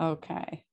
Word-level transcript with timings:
Okay. 0.00 0.64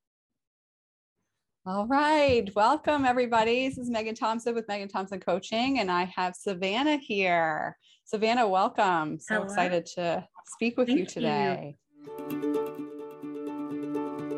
All 1.66 1.86
right. 1.86 2.50
Welcome, 2.56 3.06
everybody. 3.06 3.68
This 3.68 3.78
is 3.78 3.90
Megan 3.90 4.16
Thompson 4.16 4.56
with 4.56 4.68
Megan 4.68 4.88
Thompson 4.88 5.20
Coaching, 5.20 5.80
and 5.80 5.92
I 5.92 6.06
have 6.16 6.36
Savannah 6.36 6.98
here. 6.98 7.78
Savannah, 8.06 8.48
welcome. 8.48 9.20
So 9.20 9.36
Hello. 9.36 9.46
excited 9.46 9.86
to 9.96 10.26
speak 10.48 10.78
with 10.78 10.90
you 10.90 11.06
Thank 11.06 11.10
today. 11.10 11.76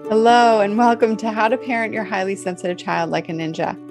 Hello, 0.09 0.59
and 0.59 0.78
welcome 0.78 1.16
to 1.18 1.32
How 1.32 1.48
to 1.48 1.57
Parent 1.57 1.93
Your 1.93 2.04
Highly 2.04 2.36
Sensitive 2.36 2.77
Child 2.77 3.11
Like 3.11 3.29
a 3.29 3.32
Ninja. 3.32 3.91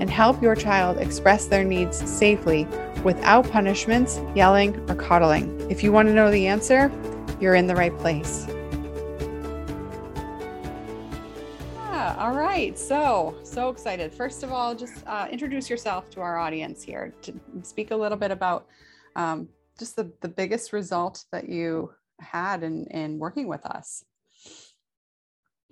and 0.00 0.10
help 0.10 0.42
your 0.42 0.54
child 0.54 0.98
express 0.98 1.46
their 1.46 1.64
needs 1.64 1.98
safely 2.10 2.66
without 3.02 3.48
punishments, 3.50 4.20
yelling, 4.34 4.78
or 4.88 4.94
coddling. 4.94 5.60
If 5.70 5.82
you 5.82 5.92
want 5.92 6.08
to 6.08 6.14
know 6.14 6.30
the 6.30 6.46
answer, 6.46 6.90
you're 7.40 7.54
in 7.54 7.66
the 7.66 7.74
right 7.74 7.96
place. 7.98 8.46
Yeah, 11.76 12.16
all 12.18 12.34
right. 12.34 12.78
So, 12.78 13.34
so 13.42 13.70
excited. 13.70 14.12
First 14.12 14.42
of 14.42 14.52
all, 14.52 14.74
just 14.74 15.06
uh, 15.06 15.26
introduce 15.30 15.70
yourself 15.70 16.10
to 16.10 16.20
our 16.20 16.38
audience 16.38 16.82
here. 16.82 17.14
To 17.22 17.34
speak 17.62 17.90
a 17.90 17.96
little 17.96 18.18
bit 18.18 18.30
about 18.30 18.66
um, 19.16 19.48
just 19.78 19.96
the, 19.96 20.12
the 20.20 20.28
biggest 20.28 20.72
result 20.72 21.24
that 21.32 21.48
you 21.48 21.92
had 22.20 22.62
in, 22.62 22.86
in 22.86 23.18
working 23.18 23.48
with 23.48 23.64
us. 23.66 24.04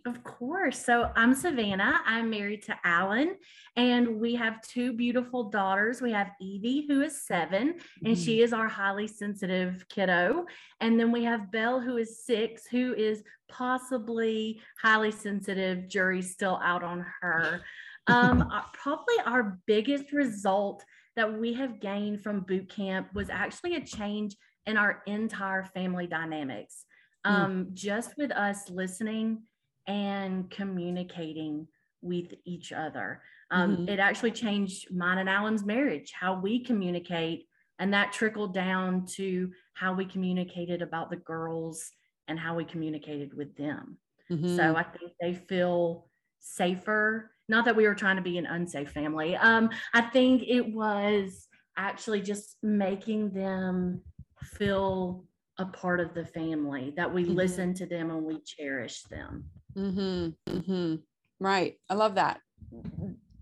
Of 0.05 0.25
course. 0.25 0.85
So 0.85 1.13
I'm 1.15 1.33
Savannah. 1.33 2.01
I'm 2.05 2.29
married 2.29 2.63
to 2.65 2.77
Alan, 2.85 3.37
and 3.77 4.19
we 4.21 4.35
have 4.35 4.61
two 4.63 4.93
beautiful 4.93 5.45
daughters. 5.45 6.03
We 6.03 6.11
have 6.11 6.33
Evie, 6.41 6.87
who 6.89 7.03
is 7.03 7.25
seven, 7.25 7.77
and 8.05 8.19
she 8.19 8.43
is 8.43 8.53
our 8.53 8.67
highly 8.67 9.07
sensitive 9.07 9.87
kiddo. 9.89 10.47
And 10.81 10.99
then 10.99 11.13
we 11.13 11.23
have 11.25 11.53
Belle, 11.53 11.81
who 11.81 11.99
is 11.99 12.25
six, 12.25 12.67
who 12.67 12.95
is 12.95 13.23
possibly 13.49 14.61
highly 14.81 15.13
sensitive. 15.13 15.89
Jury's 15.89 16.33
still 16.33 16.59
out 16.65 16.83
on 16.83 17.07
her. 17.21 17.63
Um, 18.09 18.51
probably 18.73 19.15
our 19.25 19.61
biggest 19.67 20.13
result 20.13 20.85
that 21.15 21.39
we 21.39 21.53
have 21.55 21.81
gained 21.81 22.23
from 22.23 22.41
boot 22.41 22.69
camp 22.69 23.15
was 23.15 23.31
actually 23.31 23.77
a 23.77 23.85
change 23.85 24.35
in 24.67 24.77
our 24.77 25.03
entire 25.07 25.63
family 25.63 26.09
dynamics. 26.09 26.87
Mm. 27.27 27.31
Um, 27.31 27.69
Just 27.73 28.17
with 28.17 28.33
us 28.33 28.69
listening 28.69 29.43
and 29.87 30.51
communicating 30.51 31.69
with 32.01 32.33
each 32.45 32.73
other. 32.73 33.23
Um, 33.51 33.79
Mhm. 33.79 33.89
It 33.89 33.99
actually 33.99 34.33
changed 34.33 34.93
mine 34.95 35.19
and 35.19 35.29
Alan's 35.29 35.65
marriage, 35.65 36.13
how 36.13 36.41
we 36.41 36.65
communicate. 36.65 37.47
And 37.79 37.93
that 37.95 38.13
trickled 38.13 38.55
down 38.55 39.07
to 39.17 39.53
how 39.75 39.95
we 39.95 40.05
communicated 40.05 40.83
about 40.83 41.11
the 41.11 41.17
girls 41.17 41.91
and 42.29 42.39
how 42.39 42.55
we 42.57 42.65
communicated 42.65 43.35
with 43.35 43.57
them. 43.57 43.99
Mhm. 44.31 44.57
So 44.57 44.77
I 44.77 44.83
think 44.85 45.13
they 45.21 45.35
feel 45.35 46.11
safer. 46.39 47.35
Not 47.49 47.65
that 47.65 47.77
we 47.77 47.87
were 47.87 47.95
trying 47.95 48.17
to 48.17 48.23
be 48.23 48.39
an 48.39 48.47
unsafe 48.47 48.91
family. 48.93 49.37
Um, 49.37 49.71
I 49.93 50.03
think 50.03 50.43
it 50.47 50.73
was 50.73 51.49
actually 51.77 52.21
just 52.23 52.63
making 52.63 53.31
them 53.31 54.05
feel 54.43 55.27
a 55.59 55.67
part 55.67 56.01
of 56.01 56.15
the 56.15 56.25
family, 56.25 56.91
that 56.97 57.13
we 57.13 57.25
Mhm. 57.25 57.35
listen 57.35 57.75
to 57.75 57.87
them 57.87 58.11
and 58.11 58.25
we 58.25 58.41
cherish 58.43 59.03
them. 59.05 59.51
Mm-hmm. 59.77 60.53
Mm-hmm. 60.53 60.95
Right. 61.41 61.75
I 61.89 61.95
love 61.95 62.15
that. 62.17 62.41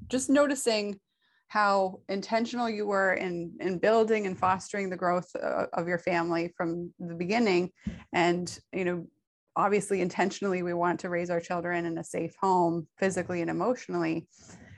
Just 0.08 0.30
noticing 0.30 0.98
how 1.48 2.00
intentional 2.08 2.70
you 2.70 2.86
were 2.86 3.14
in 3.14 3.52
in 3.60 3.78
building 3.78 4.26
and 4.26 4.38
fostering 4.38 4.88
the 4.88 4.96
growth 4.96 5.28
uh, 5.34 5.66
of 5.72 5.88
your 5.88 5.98
family 5.98 6.52
from 6.56 6.92
the 7.00 7.14
beginning, 7.14 7.70
and 8.12 8.58
you 8.72 8.84
know, 8.84 9.06
obviously, 9.56 10.00
intentionally, 10.00 10.62
we 10.62 10.74
want 10.74 11.00
to 11.00 11.08
raise 11.08 11.28
our 11.28 11.40
children 11.40 11.86
in 11.86 11.98
a 11.98 12.04
safe 12.04 12.34
home, 12.40 12.86
physically 12.98 13.40
and 13.40 13.50
emotionally. 13.50 14.28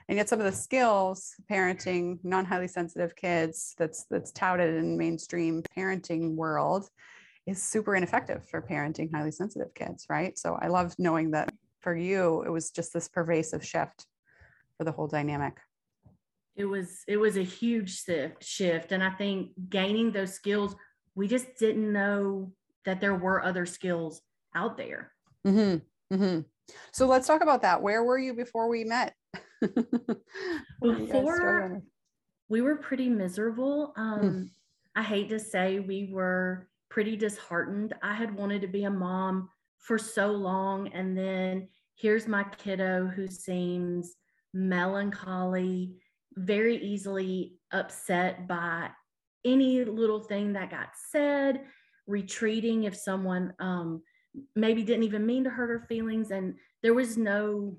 And 0.08 0.16
yet, 0.16 0.28
some 0.28 0.40
of 0.40 0.46
the 0.46 0.52
skills 0.52 1.34
parenting 1.50 2.19
non 2.24 2.46
highly 2.46 2.69
sensitive 2.69 3.14
kids 3.16 3.74
that's 3.78 4.06
that's 4.10 4.32
touted 4.32 4.74
in 4.74 4.96
mainstream 4.96 5.62
parenting 5.76 6.34
world 6.34 6.88
is 7.47 7.62
super 7.62 7.94
ineffective 7.97 8.48
for 8.48 8.62
parenting 8.62 9.12
highly 9.12 9.32
sensitive 9.32 9.75
kids, 9.75 10.06
right? 10.08 10.38
So 10.38 10.58
I 10.60 10.69
love 10.69 10.94
knowing 10.98 11.32
that 11.32 11.53
for 11.80 11.94
you, 11.97 12.42
it 12.42 12.50
was 12.50 12.70
just 12.70 12.92
this 12.92 13.08
pervasive 13.08 13.64
shift 13.64 14.06
for 14.78 14.84
the 14.84 14.92
whole 14.92 15.08
dynamic. 15.08 15.58
It 16.54 16.66
was 16.66 17.02
it 17.08 17.16
was 17.16 17.36
a 17.36 17.42
huge 17.42 18.04
shift, 18.41 18.92
and 18.92 19.02
I 19.02 19.10
think 19.10 19.50
gaining 19.69 20.12
those 20.12 20.34
skills, 20.34 20.76
we 21.14 21.26
just 21.26 21.56
didn't 21.58 21.91
know 21.91 22.52
that 22.84 23.00
there 23.00 23.14
were 23.14 23.42
other 23.42 23.64
skills 23.64 24.20
out 24.54 24.76
there. 24.76 25.12
Mm-hmm. 25.47 26.14
Mm-hmm. 26.14 26.41
So 26.92 27.06
let's 27.06 27.26
talk 27.26 27.42
about 27.42 27.62
that. 27.62 27.82
Where 27.82 28.04
were 28.04 28.19
you 28.19 28.34
before 28.34 28.69
we 28.69 28.84
met? 28.84 29.14
What 30.78 30.97
were 30.97 30.98
you 30.98 31.06
guys 31.06 31.08
Before- 31.08 31.82
we 32.48 32.60
were 32.60 32.76
pretty 32.76 33.08
miserable. 33.08 33.94
Um, 33.97 34.50
I 34.94 35.02
hate 35.02 35.31
to 35.31 35.38
say 35.38 35.81
we 35.81 36.10
were 36.12 36.69
pretty 36.92 37.16
disheartened. 37.16 37.94
I 38.03 38.12
had 38.12 38.36
wanted 38.36 38.60
to 38.60 38.69
be 38.69 38.84
a 38.84 38.91
mom 38.91 39.48
for 39.78 39.97
so 39.97 40.26
long, 40.26 40.88
and 40.88 41.16
then 41.16 41.69
here's 41.97 42.28
my 42.28 42.44
kiddo 42.44 43.06
who 43.06 43.28
seems 43.28 44.14
melancholy, 44.53 45.94
very 46.34 46.76
easily 46.76 47.54
upset 47.72 48.47
by 48.47 48.91
any 49.42 49.84
little 49.84 50.20
thing 50.20 50.52
that 50.52 50.70
got 50.70 50.88
said, 51.10 51.62
retreating 52.06 52.84
if 52.84 52.94
someone 52.94 53.54
um, 53.58 54.02
maybe 54.54 54.82
didn't 54.82 55.04
even 55.04 55.25
mean 55.25 55.44
to 55.44 55.50
hurt 55.50 55.70
her 55.70 55.86
feelings, 55.88 56.31
and 56.31 56.56
there 56.82 56.94
was 56.94 57.16
no, 57.16 57.78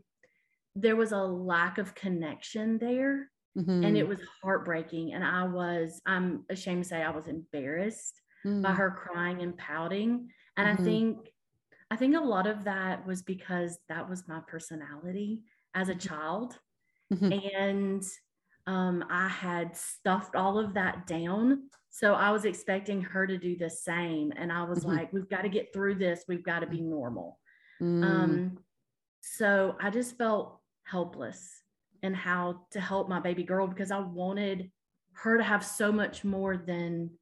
there 0.75 0.95
was 0.95 1.11
a 1.11 1.21
lack 1.21 1.77
of 1.77 1.93
connection 1.93 2.79
there 2.79 3.29
with? 3.55 3.85
and 3.85 3.95
it 3.95 4.07
was 4.07 4.19
heartbreaking 4.41 5.13
and 5.13 5.23
i 5.23 5.43
was 5.43 6.01
i'm 6.07 6.43
ashamed 6.49 6.81
to 6.81 6.89
say 6.89 7.03
i 7.03 7.11
was 7.11 7.27
embarrassed 7.27 8.19
Mhm. 8.45 8.61
by 8.61 8.73
her 8.73 8.91
crying 8.91 9.41
and 9.41 9.57
pouting 9.57 10.29
and 10.57 10.67
Mhm. 10.67 10.79
i 10.79 10.83
think 10.83 11.29
i 11.91 11.95
think 11.95 12.15
a 12.15 12.19
lot 12.19 12.47
of 12.47 12.63
that 12.65 13.05
was 13.05 13.21
because 13.21 13.79
that 13.89 14.09
was 14.09 14.27
my 14.27 14.41
personality 14.47 15.43
as 15.73 15.89
a 15.89 15.95
child 15.95 16.59
Mhm. 17.11 17.31
and 17.31 18.03
um, 18.67 19.03
i 19.09 19.27
had 19.27 19.75
stuffed 19.75 20.35
all 20.35 20.57
of 20.57 20.73
that 20.73 21.05
down 21.07 21.69
so 21.89 22.13
i 22.13 22.31
was 22.31 22.45
expecting 22.45 23.01
her 23.01 23.27
to 23.27 23.37
do 23.37 23.57
the 23.57 23.69
same 23.69 24.31
and 24.35 24.51
i 24.51 24.63
was 24.63 24.83
Mhm. 24.83 24.87
like 24.95 25.13
we've 25.13 25.29
got 25.29 25.41
to 25.43 25.49
get 25.49 25.73
through 25.73 25.95
this 25.95 26.23
we've 26.27 26.43
got 26.43 26.59
to 26.59 26.67
be 26.67 26.81
normal 26.81 27.39
Mm. 27.81 28.03
um, 28.03 28.57
so 29.21 29.75
I 29.79 29.89
just 29.89 30.17
felt 30.17 30.61
helpless 30.83 31.63
in 32.01 32.13
how 32.13 32.67
to 32.71 32.79
help 32.81 33.09
my 33.09 33.19
baby 33.19 33.43
girl 33.43 33.67
because 33.67 33.91
I 33.91 33.99
wanted 33.99 34.71
her 35.13 35.37
to 35.37 35.43
have 35.43 35.65
so 35.65 35.91
much 35.91 36.23
more 36.23 36.57
than 36.57 37.17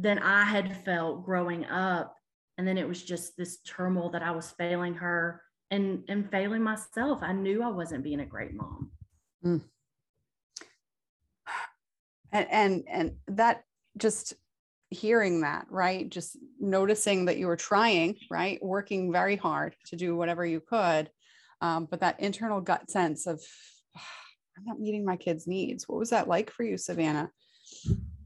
than 0.00 0.18
I 0.18 0.44
had 0.44 0.84
felt 0.84 1.24
growing 1.24 1.64
up. 1.66 2.16
And 2.58 2.66
then 2.66 2.78
it 2.78 2.88
was 2.88 3.02
just 3.02 3.36
this 3.36 3.58
turmoil 3.62 4.10
that 4.10 4.22
I 4.22 4.30
was 4.30 4.50
failing 4.52 4.94
her 4.94 5.42
and 5.70 6.04
and 6.08 6.30
failing 6.30 6.62
myself. 6.62 7.20
I 7.22 7.32
knew 7.32 7.62
I 7.62 7.68
wasn't 7.68 8.04
being 8.04 8.20
a 8.20 8.26
great 8.26 8.54
mom. 8.54 8.90
and 12.34 12.46
and 12.50 12.84
and 12.90 13.12
that 13.28 13.62
just 13.96 14.34
hearing 14.90 15.40
that 15.40 15.66
right 15.70 16.08
just 16.10 16.36
noticing 16.60 17.24
that 17.24 17.38
you 17.38 17.46
were 17.46 17.56
trying 17.56 18.16
right 18.30 18.62
working 18.62 19.12
very 19.12 19.36
hard 19.36 19.74
to 19.86 19.96
do 19.96 20.14
whatever 20.14 20.44
you 20.44 20.60
could 20.60 21.10
um, 21.60 21.86
but 21.90 22.00
that 22.00 22.20
internal 22.20 22.60
gut 22.60 22.88
sense 22.90 23.26
of 23.26 23.40
i'm 23.96 24.64
not 24.64 24.78
meeting 24.78 25.04
my 25.04 25.16
kids 25.16 25.46
needs 25.46 25.88
what 25.88 25.98
was 25.98 26.10
that 26.10 26.28
like 26.28 26.50
for 26.50 26.64
you 26.64 26.76
savannah 26.76 27.30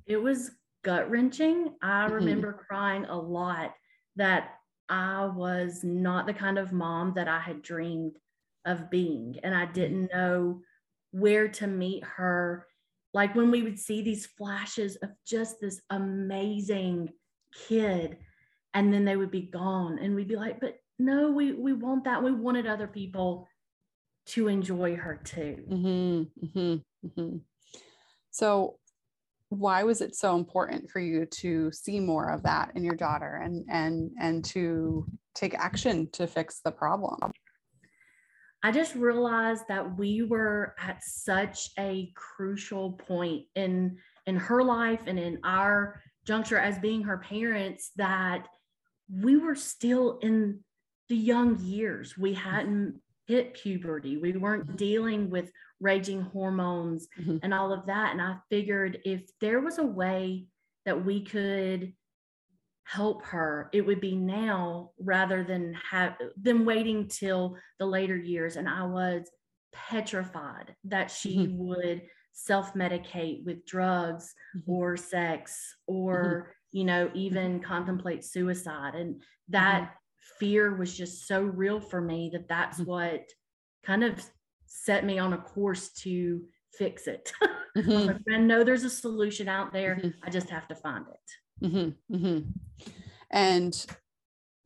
It 0.07 0.21
was 0.21 0.51
gut 0.83 1.11
wrenching. 1.11 1.77
I 1.83 2.07
Mhm. 2.09 2.13
remember 2.13 2.53
crying 2.53 3.05
a 3.05 3.19
lot 3.19 3.75
that 4.17 4.55
I 4.89 5.27
was 5.27 5.85
not 5.85 6.27
the 6.27 6.35
kind 6.35 6.59
of 6.59 6.73
mom 6.73 7.15
that 7.15 7.29
I 7.29 7.41
had 7.41 7.63
dreamed 7.63 8.19
of 8.65 8.91
being. 8.91 9.39
And 9.43 9.55
I 9.55 9.67
didn't 9.67 10.11
know 10.13 10.63
where 11.11 11.49
to 11.49 11.67
meet 11.67 12.05
her. 12.05 12.67
Like 13.15 13.35
when 13.35 13.51
we 13.51 13.63
would 13.63 13.79
see 13.79 14.03
these 14.03 14.27
flashes 14.27 14.97
of 14.97 15.11
just 15.27 15.61
this 15.61 15.81
amazing 15.91 17.13
kid, 17.53 18.19
and 18.75 18.93
then 18.93 19.05
they 19.05 19.17
would 19.17 19.31
be 19.31 19.43
gone. 19.43 19.99
And 19.99 20.15
we'd 20.15 20.29
be 20.29 20.37
like, 20.37 20.61
but 20.61 20.79
no, 20.99 21.31
we, 21.31 21.53
we 21.53 21.73
want 21.73 22.05
that. 22.05 22.23
We 22.23 22.33
wanted 22.33 22.67
other 22.67 22.87
people 22.87 23.49
to 24.27 24.49
enjoy 24.49 24.97
her 24.97 25.17
too. 25.17 25.65
Mm-hmm, 25.69 26.47
mm-hmm, 26.47 27.07
mm-hmm. 27.07 27.37
So, 28.31 28.79
why 29.51 29.83
was 29.83 30.01
it 30.01 30.15
so 30.15 30.37
important 30.37 30.91
for 30.91 31.01
you 31.01 31.25
to 31.27 31.73
see 31.73 32.01
more 32.01 32.31
of 32.31 32.43
that 32.43 32.73
in 32.75 32.85
your 32.85 32.95
daughter 32.95 33.41
and 33.43 33.65
and 33.71 34.11
and 34.21 34.45
to 34.45 35.07
take 35.35 35.55
action 35.55 36.09
to 36.13 36.27
fix 36.27 36.61
the 36.61 36.71
problem? 36.71 37.33
I 38.63 38.73
just 38.73 38.95
realized 38.95 39.65
that 39.69 39.97
we 39.97 40.23
were 40.23 40.75
at 40.81 41.03
such 41.03 41.71
a 41.79 42.13
crucial 42.15 42.93
point 42.93 43.45
in 43.55 43.97
in 44.27 44.37
her 44.37 44.63
life 44.63 45.01
and 45.07 45.19
in 45.19 45.39
our 45.45 46.03
juncture 46.27 46.59
as 46.59 46.79
being 46.79 47.03
her 47.03 47.19
parents 47.19 47.93
that 47.97 48.47
we 49.11 49.37
were 49.37 49.55
still 49.55 50.19
in 50.21 50.61
the 51.09 51.17
young 51.17 51.59
years. 51.61 52.19
We 52.19 52.35
hadn't 52.35 53.01
hit 53.27 53.55
puberty. 53.55 54.19
We 54.19 54.33
weren't 54.33 54.77
dealing 54.77 55.31
with 55.31 55.51
raging 55.81 56.23
hormones 56.23 57.09
mm-hmm. 57.19 57.39
and 57.43 57.55
all 57.55 57.73
of 57.73 57.87
that. 57.87 58.13
And 58.13 58.21
I 58.21 58.37
figured 58.51 58.99
if 59.05 59.23
there 59.41 59.61
was 59.61 59.79
a 59.79 59.85
way 59.85 60.47
that 60.85 61.05
we 61.05 61.25
could 61.25 61.93
help 62.85 63.25
her, 63.27 63.69
it 63.73 63.83
would 63.83 64.01
be 64.01 64.17
now 64.17 64.91
rather 64.99 65.45
than 65.45 65.77
have 65.91 66.17
them 66.37 66.65
waiting 66.65 67.09
till 67.09 67.57
the 67.79 67.87
later 67.87 68.17
years. 68.17 68.57
And 68.57 68.69
I 68.69 68.85
was 68.85 69.31
petrified 69.73 70.75
that 70.85 71.11
she 71.11 71.37
mm-hmm. 71.39 71.59
would 71.59 72.03
self-medicate 72.33 73.45
with 73.45 73.67
drugs 73.67 74.33
mm-hmm. 74.57 74.71
or 74.71 74.97
sex 74.97 75.75
or 75.87 76.23
mm-hmm. 76.23 76.79
you 76.79 76.85
know 76.85 77.11
even 77.13 77.55
mm-hmm. 77.55 77.65
contemplate 77.65 78.25
suicide 78.25 78.95
and 78.95 79.21
that 79.49 79.95
fear 80.39 80.77
was 80.77 80.97
just 80.97 81.27
so 81.27 81.43
real 81.43 81.81
for 81.81 82.01
me 82.01 82.31
that 82.33 82.49
that's 82.49 82.79
mm-hmm. 82.79 82.91
what 82.91 83.25
kind 83.85 84.05
of 84.05 84.25
set 84.69 85.05
me 85.05 85.19
on 85.19 85.33
a 85.33 85.39
course 85.39 85.91
to 86.03 86.43
fix 86.73 87.07
it. 87.07 87.33
Mm-hmm. 87.77 88.33
I 88.35 88.39
know 88.39 88.65
there's 88.65 88.83
a 88.83 88.91
solution 88.91 89.47
out 89.49 89.73
there. 89.73 89.97
Mm-hmm. 89.97 90.09
I 90.25 90.31
just 90.31 90.51
have 90.51 90.67
to 90.67 90.75
find 90.75 91.05
it. 91.07 91.65
Mm-hmm. 91.65 92.17
mm-hmm. 92.17 92.51
And 93.31 93.87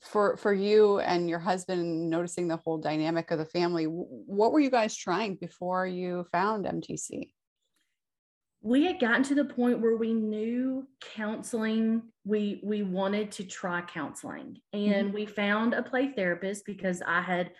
for 0.00 0.38
for 0.38 0.54
you 0.54 1.00
and 1.00 1.28
your 1.28 1.40
husband 1.40 2.08
noticing 2.08 2.48
the 2.48 2.56
whole 2.56 2.78
dynamic 2.78 3.30
of 3.30 3.38
the 3.38 3.44
family, 3.44 3.84
what 3.84 4.52
were 4.52 4.60
you 4.60 4.70
guys 4.70 4.96
trying 4.96 5.34
before 5.34 5.86
you 5.86 6.24
found 6.32 6.64
MTC? 6.64 7.32
we 8.62 8.84
had 8.84 9.00
gotten 9.00 9.24
to 9.24 9.34
the 9.34 9.44
point 9.44 9.80
where 9.80 9.96
we 9.96 10.14
knew 10.14 10.86
counseling 11.00 12.02
we 12.24 12.60
we 12.62 12.82
wanted 12.82 13.30
to 13.32 13.44
try 13.44 13.82
counseling 13.82 14.56
and 14.72 15.06
mm-hmm. 15.06 15.14
we 15.14 15.26
found 15.26 15.74
a 15.74 15.82
play 15.82 16.12
therapist 16.12 16.64
because 16.64 17.02
i 17.06 17.20
had 17.20 17.50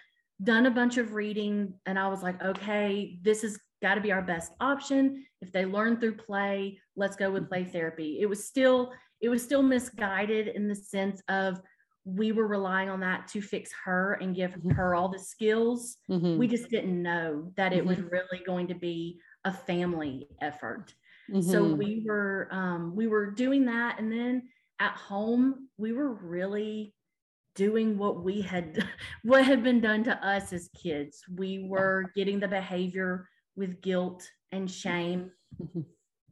done 0.43 0.67
a 0.67 0.71
bunch 0.71 0.99
of 0.99 1.15
reading 1.15 1.73
and 1.87 1.99
i 1.99 2.09
was 2.09 2.23
like 2.23 2.43
okay 2.43 3.19
this 3.23 3.43
has 3.43 3.59
got 3.81 3.95
to 3.95 4.01
be 4.01 4.13
our 4.13 4.23
best 4.23 4.53
option 4.61 5.25
if 5.41 5.53
they 5.53 5.65
learn 5.65 5.99
through 5.99 6.17
play 6.17 6.79
let's 6.97 7.17
go 7.17 7.31
with 7.31 7.49
play 7.49 7.65
therapy 7.65 8.19
it 8.21 8.27
was 8.27 8.45
still 8.47 8.93
it 9.21 9.29
was 9.29 9.43
still 9.43 9.63
misguided 9.63 10.49
in 10.49 10.69
the 10.69 10.75
sense 10.75 11.21
of 11.29 11.61
we 12.05 12.33
were 12.33 12.49
relying 12.49 12.89
on 12.89 12.99
that 12.99 13.29
to 13.29 13.41
fix 13.41 13.71
her 13.85 14.19
and 14.21 14.35
give 14.35 14.51
mm-hmm. 14.53 14.71
her 14.71 14.95
all 14.95 15.09
the 15.09 15.19
skills 15.19 15.97
mm-hmm. 16.11 16.37
we 16.39 16.49
just 16.49 16.69
didn't 16.69 17.01
know 17.01 17.53
that 17.57 17.73
it 17.73 17.85
was 17.85 17.99
mm-hmm. 17.99 18.09
really 18.09 18.45
going 18.45 18.67
to 18.67 18.75
be 18.75 19.21
a 19.45 19.53
family 19.53 20.29
effort. 20.41 20.95
Mm-hmm. 21.31 21.51
So 21.51 21.65
we 21.65 22.03
were 22.07 22.49
um, 22.51 22.95
we 22.95 23.07
were 23.07 23.31
doing 23.31 23.67
that, 23.67 23.99
and 23.99 24.11
then 24.13 24.49
at 24.81 24.93
home 24.93 25.69
we 25.79 25.93
were 25.93 26.13
really 26.13 26.95
doing 27.55 27.99
what 27.99 28.23
we 28.23 28.41
had 28.41 28.87
what 29.25 29.45
had 29.45 29.63
been 29.63 29.81
done 29.81 30.05
to 30.05 30.27
us 30.27 30.53
as 30.53 30.69
kids. 30.77 31.23
We 31.37 31.67
were 31.69 32.11
getting 32.17 32.41
the 32.41 32.49
behavior 32.49 33.29
with 33.57 33.81
guilt 33.81 34.29
and 34.51 34.71
shame. 34.71 35.31
Mm-hmm. 35.61 35.81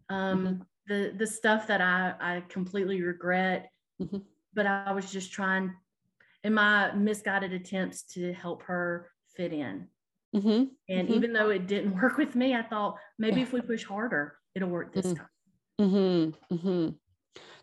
Um, 0.09 0.45
mm-hmm. 0.45 0.63
the 0.89 1.15
the 1.17 1.27
stuff 1.27 1.69
that 1.69 1.81
I 1.81 2.15
I 2.21 2.43
completely 2.49 3.01
regret, 3.01 3.71
mm-hmm. 4.03 4.17
but 4.55 4.67
I 4.67 4.91
was 4.91 5.13
just 5.13 5.31
trying 5.31 5.73
in 6.43 6.53
my 6.53 6.91
misguided 6.95 7.53
attempts 7.53 8.03
to 8.15 8.33
help 8.33 8.65
her 8.65 9.13
fit 9.37 9.53
in. 9.53 9.87
Mm-hmm. 10.35 10.65
And 10.89 11.11
even 11.11 11.33
though 11.33 11.51
it 11.51 11.69
didn't 11.69 11.95
work 11.95 12.19
with 12.19 12.35
me, 12.35 12.57
I 12.57 12.63
thought 12.63 12.97
maybe 13.21 13.41
if 13.41 13.53
we 13.53 13.61
push 13.61 13.85
harder, 13.85 14.37
it'll 14.57 14.69
work 14.69 14.93
this 14.93 15.13
time. 15.13 15.29
Mm-hmm. 15.81 16.55
mm-hmm. 16.55 16.89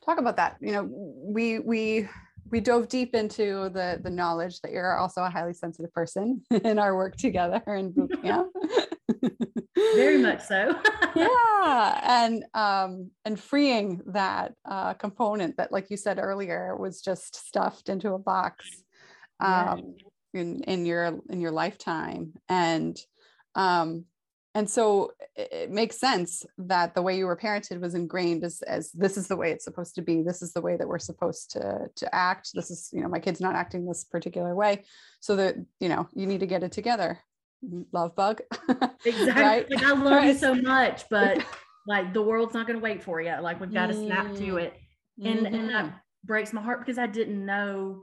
Talk 0.06 0.20
about 0.20 0.38
that. 0.38 0.56
You 0.62 0.72
know, 0.72 0.90
we 0.90 1.60
we 1.60 2.08
we 2.52 2.60
dove 2.60 2.88
deep 2.88 3.16
into 3.16 3.70
the 3.70 4.00
the 4.04 4.10
knowledge 4.10 4.62
that 4.62 4.72
you're 4.72 4.98
also 4.98 5.24
a 5.24 5.30
highly 5.30 5.54
sensitive 5.54 5.94
person 5.94 6.44
in 6.64 6.80
our 6.80 6.96
work 6.96 7.16
together 7.16 7.62
in 7.68 7.92
boot 7.96 8.22
camp. 8.22 8.48
Very 9.96 10.18
much 10.22 10.42
so. 10.42 10.76
yeah, 11.16 12.00
and 12.04 12.46
um, 12.54 13.12
and 13.26 13.40
freeing 13.40 14.02
that 14.08 14.54
uh, 14.66 14.94
component 14.94 15.58
that, 15.58 15.72
like 15.72 15.90
you 15.90 15.98
said 15.98 16.20
earlier, 16.20 16.76
was 16.76 17.02
just 17.02 17.36
stuffed 17.36 17.90
into 17.90 18.14
a 18.14 18.20
box. 18.20 18.66
Um, 19.40 19.96
in 20.34 20.64
in 20.64 20.86
your 20.86 21.20
in 21.30 21.40
your 21.42 21.52
lifetime 21.52 22.34
and 22.50 22.98
um 23.56 24.06
and 24.58 24.68
so 24.68 25.12
it 25.36 25.70
makes 25.70 26.00
sense 26.00 26.44
that 26.58 26.96
the 26.96 27.02
way 27.02 27.16
you 27.16 27.28
were 27.28 27.38
parented 27.38 27.80
was 27.80 27.94
ingrained 27.94 28.44
as, 28.44 28.64
as 28.64 28.92
this 28.92 29.16
is 29.16 29.28
the 29.28 29.36
way 29.36 29.52
it's 29.52 29.64
supposed 29.64 29.94
to 29.94 30.02
be 30.02 30.24
this 30.24 30.42
is 30.42 30.52
the 30.52 30.62
way 30.62 30.76
that 30.76 30.88
we're 30.88 30.98
supposed 30.98 31.52
to 31.52 31.88
to 31.96 32.16
act 32.16 32.50
this 32.56 32.72
is 32.72 32.90
you 32.92 33.02
know 33.02 33.08
my 33.08 33.20
kid's 33.20 33.40
not 33.40 33.56
acting 33.56 33.86
this 33.86 34.04
particular 34.04 34.56
way 34.56 34.84
so 35.20 35.36
that 35.36 35.56
you 35.80 35.88
know 35.88 36.08
you 36.16 36.26
need 36.26 36.40
to 36.40 36.48
get 36.48 36.64
it 36.64 36.72
together 36.72 37.20
love 37.92 38.16
bug 38.16 38.42
exactly 39.06 39.44
right? 39.44 39.70
like 39.70 39.84
i 39.84 39.92
love 39.92 40.12
right. 40.12 40.28
you 40.28 40.34
so 40.34 40.56
much 40.56 41.06
but 41.12 41.38
like 41.86 42.12
the 42.14 42.22
world's 42.22 42.56
not 42.56 42.66
going 42.66 42.80
to 42.80 42.84
wait 42.84 43.04
for 43.04 43.22
you 43.22 43.36
like 43.42 43.60
we've 43.62 43.74
got 43.74 43.88
to 43.88 43.94
snap 43.94 44.26
to 44.34 44.54
mm. 44.54 44.64
it 44.64 44.74
and 45.24 45.42
mm-hmm. 45.42 45.54
and 45.54 45.70
that 45.70 46.02
breaks 46.24 46.52
my 46.52 46.62
heart 46.62 46.80
because 46.80 46.98
i 46.98 47.06
didn't 47.06 47.46
know 47.46 48.02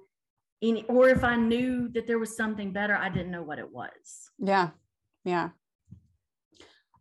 any 0.62 0.84
or 0.84 1.08
if 1.08 1.24
I 1.24 1.36
knew 1.36 1.88
that 1.90 2.06
there 2.06 2.18
was 2.18 2.36
something 2.36 2.72
better, 2.72 2.94
I 2.94 3.08
didn't 3.10 3.30
know 3.30 3.42
what 3.42 3.58
it 3.58 3.70
was. 3.70 4.30
Yeah. 4.38 4.70
Yeah. 5.24 5.50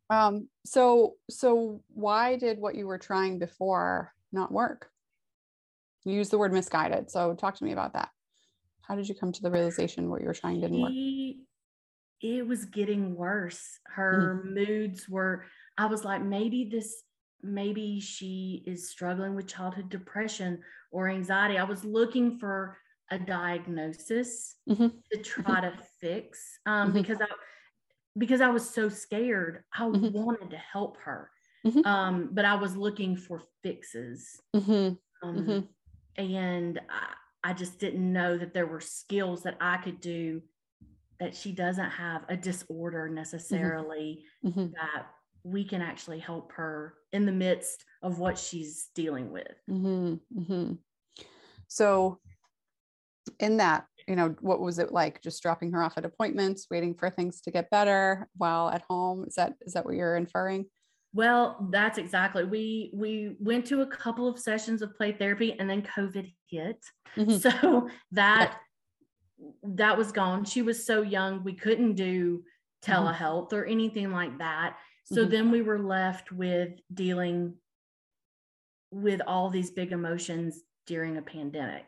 Um, 0.10 0.50
so 0.66 1.16
so 1.30 1.82
why 1.94 2.38
did 2.38 2.60
what 2.60 2.76
you 2.76 2.88
were 2.88 2.98
trying 2.98 3.40
before 3.40 4.14
not 4.32 4.52
work? 4.52 4.90
You 6.06 6.14
use 6.14 6.30
the 6.30 6.38
word 6.38 6.52
misguided. 6.52 7.10
So 7.10 7.34
talk 7.34 7.56
to 7.56 7.64
me 7.64 7.72
about 7.72 7.94
that. 7.94 8.10
How 8.82 8.96
did 8.96 9.08
you 9.08 9.16
come 9.16 9.32
to 9.32 9.42
the 9.42 9.52
realization 9.52 10.10
what 10.10 10.22
you 10.22 10.28
were 10.28 10.34
trying 10.34 10.60
didn't 10.60 10.82
work? 10.82 10.92
It 12.22 12.48
was 12.48 12.66
getting 12.66 13.16
worse. 13.16 13.80
Her 13.88 14.44
mm 14.46 14.54
moods 14.54 15.10
were, 15.10 15.46
I 15.78 15.86
was 15.88 16.04
like, 16.04 16.22
maybe 16.22 16.70
this, 16.70 17.04
maybe 17.42 18.00
she 18.00 18.64
is 18.66 18.90
struggling 18.90 19.36
with 19.36 19.48
childhood 19.48 19.90
depression 19.90 20.60
or 20.92 21.10
anxiety. 21.10 21.58
I 21.58 21.64
was 21.64 21.84
looking 21.84 22.38
for 22.38 22.78
a 23.12 23.20
diagnosis 23.20 24.56
mm-hmm. 24.70 24.88
to 25.12 25.18
try 25.22 25.62
to 25.62 25.74
fix 26.00 26.60
um, 26.66 26.90
mm-hmm. 26.90 27.02
because 27.02 27.20
I 27.22 27.26
because 28.18 28.42
I 28.42 28.50
was 28.50 28.70
so 28.70 28.90
scared. 28.90 29.64
I 29.74 29.84
mm-hmm. 29.84 30.18
wanted 30.18 30.52
to 30.52 30.58
help 30.58 30.98
her, 31.04 31.30
mm-hmm. 31.66 31.86
um, 31.86 32.30
but 32.32 32.46
I 32.46 32.56
was 32.56 32.76
looking 32.76 33.16
for 33.16 33.42
fixes, 33.62 34.40
mm-hmm. 34.56 34.72
um, 35.28 35.38
mm-hmm. 35.38 35.60
and 36.22 36.80
I, 36.90 37.50
I 37.52 37.54
just 37.54 37.80
didn't 37.80 38.12
know 38.12 38.38
that 38.38 38.54
there 38.54 38.68
were 38.68 38.82
skills 38.82 39.44
that 39.44 39.58
I 39.60 39.78
could 39.78 40.00
do 40.00 40.42
that 41.20 41.36
she 41.36 41.52
doesn't 41.52 41.90
have 41.90 42.24
a 42.30 42.36
disorder 42.36 43.08
necessarily 43.08 44.26
that 44.44 45.06
we 45.44 45.64
can 45.64 45.82
actually 45.82 46.20
help 46.20 46.52
her 46.54 46.96
in 47.12 47.26
the 47.26 47.32
midst 47.32 47.86
of 48.02 48.20
what 48.20 48.38
she's 48.38 48.90
dealing 48.96 49.32
with. 49.32 49.54
So 51.68 52.20
in 53.40 53.58
that 53.58 53.86
you 54.08 54.16
know 54.16 54.36
what 54.42 54.60
was 54.60 54.80
it 54.80 54.92
like 54.92 55.22
just 55.22 55.42
dropping 55.42 55.72
her 55.72 55.84
off 55.84 55.98
at 55.98 56.06
appointments 56.06 56.68
waiting 56.70 56.94
for 56.94 57.10
things 57.10 57.42
to 57.42 57.52
get 57.52 57.70
better 57.70 58.28
while 58.38 58.70
at 58.70 58.84
home 58.90 59.26
is 59.28 59.36
that 59.36 59.54
is 59.62 59.74
that 59.74 59.86
what 59.86 59.96
you're 59.96 60.16
inferring 60.16 60.66
well 61.14 61.68
that's 61.72 61.98
exactly 61.98 62.44
we 62.44 62.92
we 62.94 63.36
went 63.40 63.66
to 63.66 63.82
a 63.82 63.88
couple 63.88 64.28
of 64.28 64.40
sessions 64.40 64.82
of 64.82 64.96
play 64.96 65.12
therapy 65.12 65.56
and 65.60 65.70
then 65.70 65.82
covid 65.82 66.32
hit 66.48 66.84
mm-hmm. 67.16 67.38
so 67.38 67.90
that 68.12 68.58
that 69.64 69.98
was 69.98 70.12
gone 70.12 70.44
she 70.44 70.62
was 70.62 70.86
so 70.86 71.02
young 71.02 71.44
we 71.44 71.54
couldn't 71.54 71.94
do 71.94 72.40
mm-hmm. 72.40 72.92
telehealth 72.92 73.50
mm-hmm. 73.50 73.56
or 73.56 73.66
anything 73.66 74.12
like 74.12 74.38
that 74.38 74.78
so 75.06 75.22
mm-hmm. 75.22 75.32
then 75.32 75.52
we 75.52 75.62
were 75.62 75.80
left 75.80 76.32
with 76.32 76.72
dealing 76.94 77.54
with 78.92 79.22
all 79.28 79.50
these 79.50 79.72
big 79.72 79.92
emotions 79.92 80.62
during 80.86 81.18
a 81.18 81.22
pandemic 81.22 81.86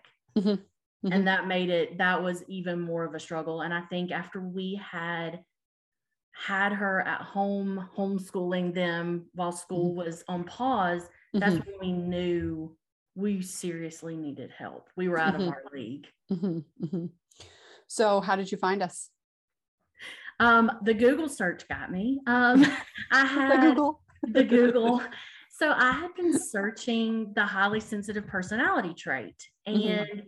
mm-hmm. 1.06 1.14
And 1.14 1.28
that 1.28 1.48
made 1.48 1.70
it, 1.70 1.98
that 1.98 2.22
was 2.22 2.44
even 2.48 2.82
more 2.82 3.04
of 3.04 3.14
a 3.14 3.20
struggle. 3.20 3.62
And 3.62 3.74
I 3.74 3.82
think 3.82 4.12
after 4.12 4.40
we 4.42 4.82
had 4.84 5.42
had 6.34 6.74
her 6.74 7.02
at 7.02 7.22
home, 7.22 7.90
homeschooling 7.96 8.74
them 8.74 9.26
while 9.34 9.52
school 9.52 9.90
mm-hmm. 9.90 10.08
was 10.08 10.24
on 10.28 10.44
pause, 10.44 11.10
that's 11.34 11.56
mm-hmm. 11.56 11.70
when 11.80 11.80
we 11.80 11.92
knew 11.94 12.76
we 13.16 13.42
seriously 13.42 14.18
needed 14.18 14.52
help. 14.58 14.90
We 14.96 15.08
were 15.08 15.20
out 15.20 15.36
of 15.36 15.42
mm-hmm. 15.42 15.50
our 15.50 15.64
league. 15.74 16.08
Mm-hmm. 16.32 17.06
So, 17.88 18.20
how 18.20 18.36
did 18.36 18.52
you 18.52 18.58
find 18.58 18.82
us? 18.82 19.10
Um, 20.40 20.72
the 20.84 20.94
Google 20.94 21.30
search 21.30 21.68
got 21.68 21.92
me. 21.92 22.20
Um, 22.28 22.66
I 23.12 23.26
had 23.26 23.52
the 23.52 23.68
Google. 23.68 24.02
the 24.24 24.44
Google. 24.44 25.02
So 25.58 25.72
I 25.72 25.92
had 25.94 26.14
been 26.16 26.38
searching 26.38 27.32
the 27.34 27.46
highly 27.46 27.80
sensitive 27.80 28.28
personality 28.28 28.94
trait, 28.94 29.42
and 29.66 29.78
mm-hmm. 29.78 30.20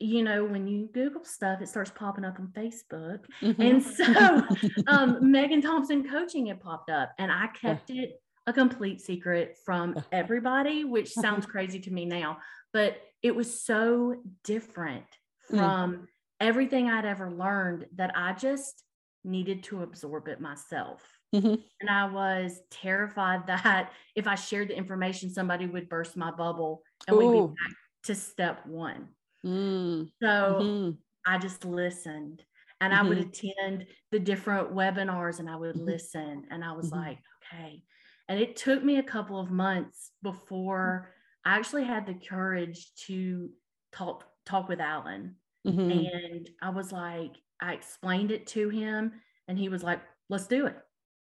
You 0.00 0.22
know 0.22 0.44
when 0.44 0.66
you 0.66 0.88
Google 0.92 1.24
stuff, 1.24 1.60
it 1.60 1.68
starts 1.68 1.90
popping 1.94 2.24
up 2.24 2.40
on 2.40 2.48
Facebook, 2.48 3.20
mm-hmm. 3.42 3.60
and 3.60 3.82
so 3.82 4.42
um, 4.86 5.30
Megan 5.30 5.60
Thompson 5.60 6.08
coaching 6.08 6.46
had 6.46 6.60
popped 6.60 6.90
up, 6.90 7.12
and 7.18 7.30
I 7.30 7.48
kept 7.48 7.90
it 7.90 8.20
a 8.46 8.52
complete 8.52 9.00
secret 9.00 9.56
from 9.64 10.02
everybody, 10.10 10.84
which 10.84 11.12
sounds 11.12 11.46
crazy 11.46 11.78
to 11.80 11.92
me 11.92 12.06
now, 12.06 12.38
but 12.72 12.96
it 13.22 13.34
was 13.34 13.62
so 13.62 14.16
different 14.44 15.04
mm. 15.52 15.58
from 15.58 15.94
mm. 15.94 16.06
everything 16.40 16.88
I'd 16.88 17.04
ever 17.04 17.30
learned 17.30 17.86
that 17.96 18.12
I 18.16 18.32
just 18.32 18.82
needed 19.22 19.62
to 19.64 19.82
absorb 19.82 20.28
it 20.28 20.40
myself. 20.40 21.02
Mm-hmm. 21.34 21.54
And 21.80 21.90
I 21.90 22.10
was 22.10 22.60
terrified 22.70 23.46
that 23.46 23.92
if 24.16 24.26
I 24.26 24.34
shared 24.34 24.68
the 24.68 24.76
information, 24.76 25.30
somebody 25.30 25.66
would 25.66 25.88
burst 25.88 26.16
my 26.16 26.30
bubble 26.30 26.82
and 27.06 27.16
Ooh. 27.16 27.18
we'd 27.18 27.40
be 27.40 27.46
back 27.46 27.76
to 28.04 28.14
step 28.14 28.66
one. 28.66 29.08
Mm. 29.44 30.10
So 30.22 30.26
mm-hmm. 30.26 30.90
I 31.26 31.38
just 31.38 31.64
listened 31.64 32.42
and 32.80 32.92
mm-hmm. 32.92 33.06
I 33.06 33.08
would 33.08 33.18
mm-hmm. 33.18 33.46
attend 33.62 33.86
the 34.10 34.18
different 34.18 34.74
webinars 34.74 35.38
and 35.38 35.48
I 35.48 35.56
would 35.56 35.76
mm-hmm. 35.76 35.86
listen. 35.86 36.44
And 36.50 36.64
I 36.64 36.72
was 36.72 36.90
mm-hmm. 36.90 37.00
like, 37.00 37.18
okay. 37.52 37.82
And 38.28 38.38
it 38.38 38.56
took 38.56 38.82
me 38.82 38.98
a 38.98 39.02
couple 39.02 39.40
of 39.40 39.50
months 39.50 40.12
before 40.22 41.10
I 41.44 41.56
actually 41.56 41.84
had 41.84 42.06
the 42.06 42.14
courage 42.14 42.92
to 43.06 43.50
talk 43.92 44.24
talk 44.46 44.68
with 44.68 44.80
Alan. 44.80 45.36
And 45.64 46.48
I 46.62 46.70
was 46.70 46.90
like, 46.90 47.32
I 47.60 47.74
explained 47.74 48.30
it 48.30 48.46
to 48.48 48.70
him 48.70 49.12
and 49.46 49.58
he 49.58 49.68
was 49.68 49.82
like, 49.82 50.00
let's 50.28 50.46
do 50.46 50.66
it. 50.66 50.76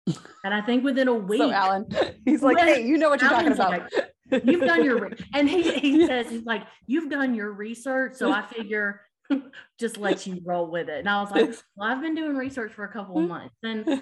And 0.46 0.54
I 0.54 0.62
think 0.62 0.86
within 0.86 1.10
a 1.10 1.14
week, 1.14 1.42
so 1.42 1.52
Alan, 1.52 1.86
he's 2.26 2.42
like, 2.42 2.58
"Hey, 2.58 2.86
you 2.86 2.98
know 2.98 3.10
what 3.10 3.22
you're 3.22 3.30
Alan's 3.30 3.58
talking 3.58 3.82
about. 3.82 3.92
Like, 3.94 4.09
you've 4.32 4.62
done 4.62 4.84
your 4.84 5.12
and 5.34 5.50
he, 5.50 5.72
he 5.80 6.06
says 6.06 6.30
he's 6.30 6.46
like, 6.46 6.64
you've 6.88 7.10
done 7.10 7.36
your 7.36 7.52
research, 7.52 8.16
so 8.16 8.32
I 8.32 8.42
figure 8.42 9.02
just 9.80 9.98
let 9.98 10.26
you 10.26 10.42
roll 10.44 10.68
with 10.68 10.90
it. 10.90 11.00
And 11.00 11.10
I 11.10 11.22
was 11.22 11.32
like, 11.32 11.54
well, 11.76 11.90
I've 11.90 12.02
been 12.02 12.16
doing 12.16 12.36
research 12.36 12.74
for 12.74 12.86
a 12.86 12.92
couple 12.92 13.20
of 13.20 13.28
months, 13.28 13.56
and 13.64 14.02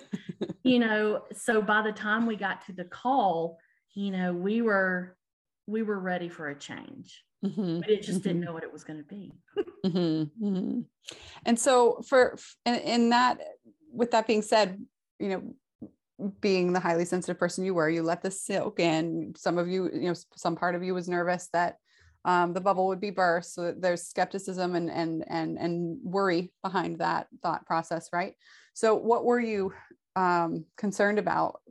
you 0.64 0.80
know, 0.80 1.24
so 1.34 1.62
by 1.62 1.82
the 1.82 1.92
time 1.92 2.26
we 2.26 2.36
got 2.36 2.66
to 2.68 2.74
the 2.74 2.86
call, 2.86 3.58
you 3.94 4.12
know, 4.12 4.34
we 4.34 4.62
were 4.62 5.16
we 5.66 5.82
were 5.82 6.00
ready 6.00 6.30
for 6.30 6.50
a 6.50 6.56
change. 6.56 7.24
Mm-hmm. 7.46 7.82
But 7.82 7.90
it 7.92 8.02
just 8.02 8.20
mm-hmm. 8.20 8.30
didn't 8.30 8.42
know 8.42 8.54
what 8.54 8.64
it 8.64 8.74
was 8.74 8.84
going 8.84 8.98
to 8.98 9.06
be. 9.06 9.32
mm-hmm. 9.86 10.46
mm-hmm. 10.46 10.80
And 11.46 11.60
so, 11.60 12.02
for 12.08 12.38
in, 12.66 12.76
in 12.76 13.10
that, 13.10 13.40
with 13.92 14.12
that 14.12 14.26
being 14.26 14.42
said, 14.42 14.82
you 15.20 15.30
know, 15.30 15.54
being 16.42 16.74
the 16.74 16.80
highly 16.80 17.06
sensitive 17.06 17.40
person 17.40 17.64
you 17.64 17.74
were, 17.74 17.90
you 17.90 18.02
let 18.02 18.22
this 18.22 18.44
soak 18.44 18.80
in. 18.80 19.34
Some 19.38 19.58
of 19.58 19.68
you, 19.68 19.90
you 19.94 20.10
know, 20.10 20.16
some 20.36 20.56
part 20.56 20.76
of 20.76 20.84
you 20.84 20.94
was 20.94 21.08
nervous 21.08 21.50
that 21.54 21.78
um, 22.26 22.54
the 22.54 22.62
bubble 22.62 22.88
would 22.88 23.00
be 23.00 23.12
burst. 23.12 23.54
So 23.54 23.74
there's 23.78 24.04
skepticism 24.04 24.76
and 24.76 24.90
and 24.90 25.24
and 25.28 25.58
and 25.58 26.00
worry 26.04 26.52
behind 26.64 27.00
that 27.00 27.28
thought 27.44 27.66
process, 27.66 28.10
right? 28.12 28.34
So 28.74 28.96
what 28.96 29.26
were 29.26 29.40
you 29.40 29.74
um, 30.16 30.66
concerned 30.76 31.20
about 31.20 31.62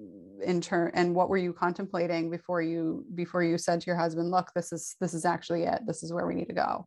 in 0.44 0.60
turn, 0.60 0.92
and 0.94 1.14
what 1.14 1.28
were 1.28 1.36
you 1.36 1.52
contemplating 1.52 2.30
before 2.30 2.62
you 2.62 3.04
before 3.14 3.42
you 3.42 3.58
said 3.58 3.80
to 3.80 3.86
your 3.86 3.96
husband, 3.96 4.30
"Look, 4.30 4.52
this 4.54 4.72
is 4.72 4.94
this 5.00 5.12
is 5.12 5.24
actually 5.24 5.64
it. 5.64 5.80
This 5.86 6.04
is 6.04 6.12
where 6.12 6.26
we 6.26 6.36
need 6.36 6.48
to 6.48 6.54
go." 6.54 6.86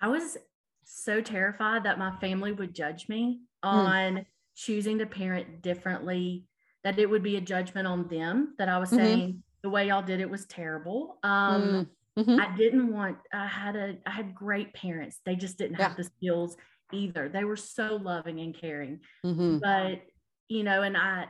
I 0.00 0.08
was 0.08 0.36
so 0.84 1.20
terrified 1.20 1.84
that 1.84 1.98
my 1.98 2.16
family 2.18 2.52
would 2.52 2.74
judge 2.74 3.08
me 3.08 3.42
hmm. 3.62 3.68
on. 3.68 4.14
Mm 4.16 4.26
choosing 4.58 4.98
to 4.98 5.06
parent 5.06 5.62
differently, 5.62 6.44
that 6.84 6.98
it 6.98 7.08
would 7.08 7.22
be 7.22 7.36
a 7.36 7.40
judgment 7.40 7.86
on 7.86 8.08
them, 8.08 8.54
that 8.58 8.68
I 8.68 8.78
was 8.78 8.90
mm-hmm. 8.90 8.98
saying 8.98 9.42
the 9.62 9.70
way 9.70 9.88
y'all 9.88 10.02
did 10.02 10.20
it 10.20 10.30
was 10.30 10.46
terrible. 10.46 11.18
Um, 11.22 11.88
mm-hmm. 12.18 12.40
I 12.40 12.56
didn't 12.56 12.92
want, 12.92 13.18
I 13.32 13.46
had 13.46 13.76
a, 13.76 13.96
I 14.06 14.10
had 14.10 14.34
great 14.34 14.72
parents. 14.74 15.20
They 15.24 15.34
just 15.34 15.58
didn't 15.58 15.78
yeah. 15.78 15.88
have 15.88 15.96
the 15.96 16.04
skills 16.04 16.56
either. 16.92 17.28
They 17.28 17.44
were 17.44 17.56
so 17.56 17.98
loving 18.02 18.40
and 18.40 18.54
caring. 18.54 19.00
Mm-hmm. 19.24 19.58
But, 19.58 20.02
you 20.48 20.62
know, 20.62 20.82
and 20.82 20.96
I, 20.96 21.26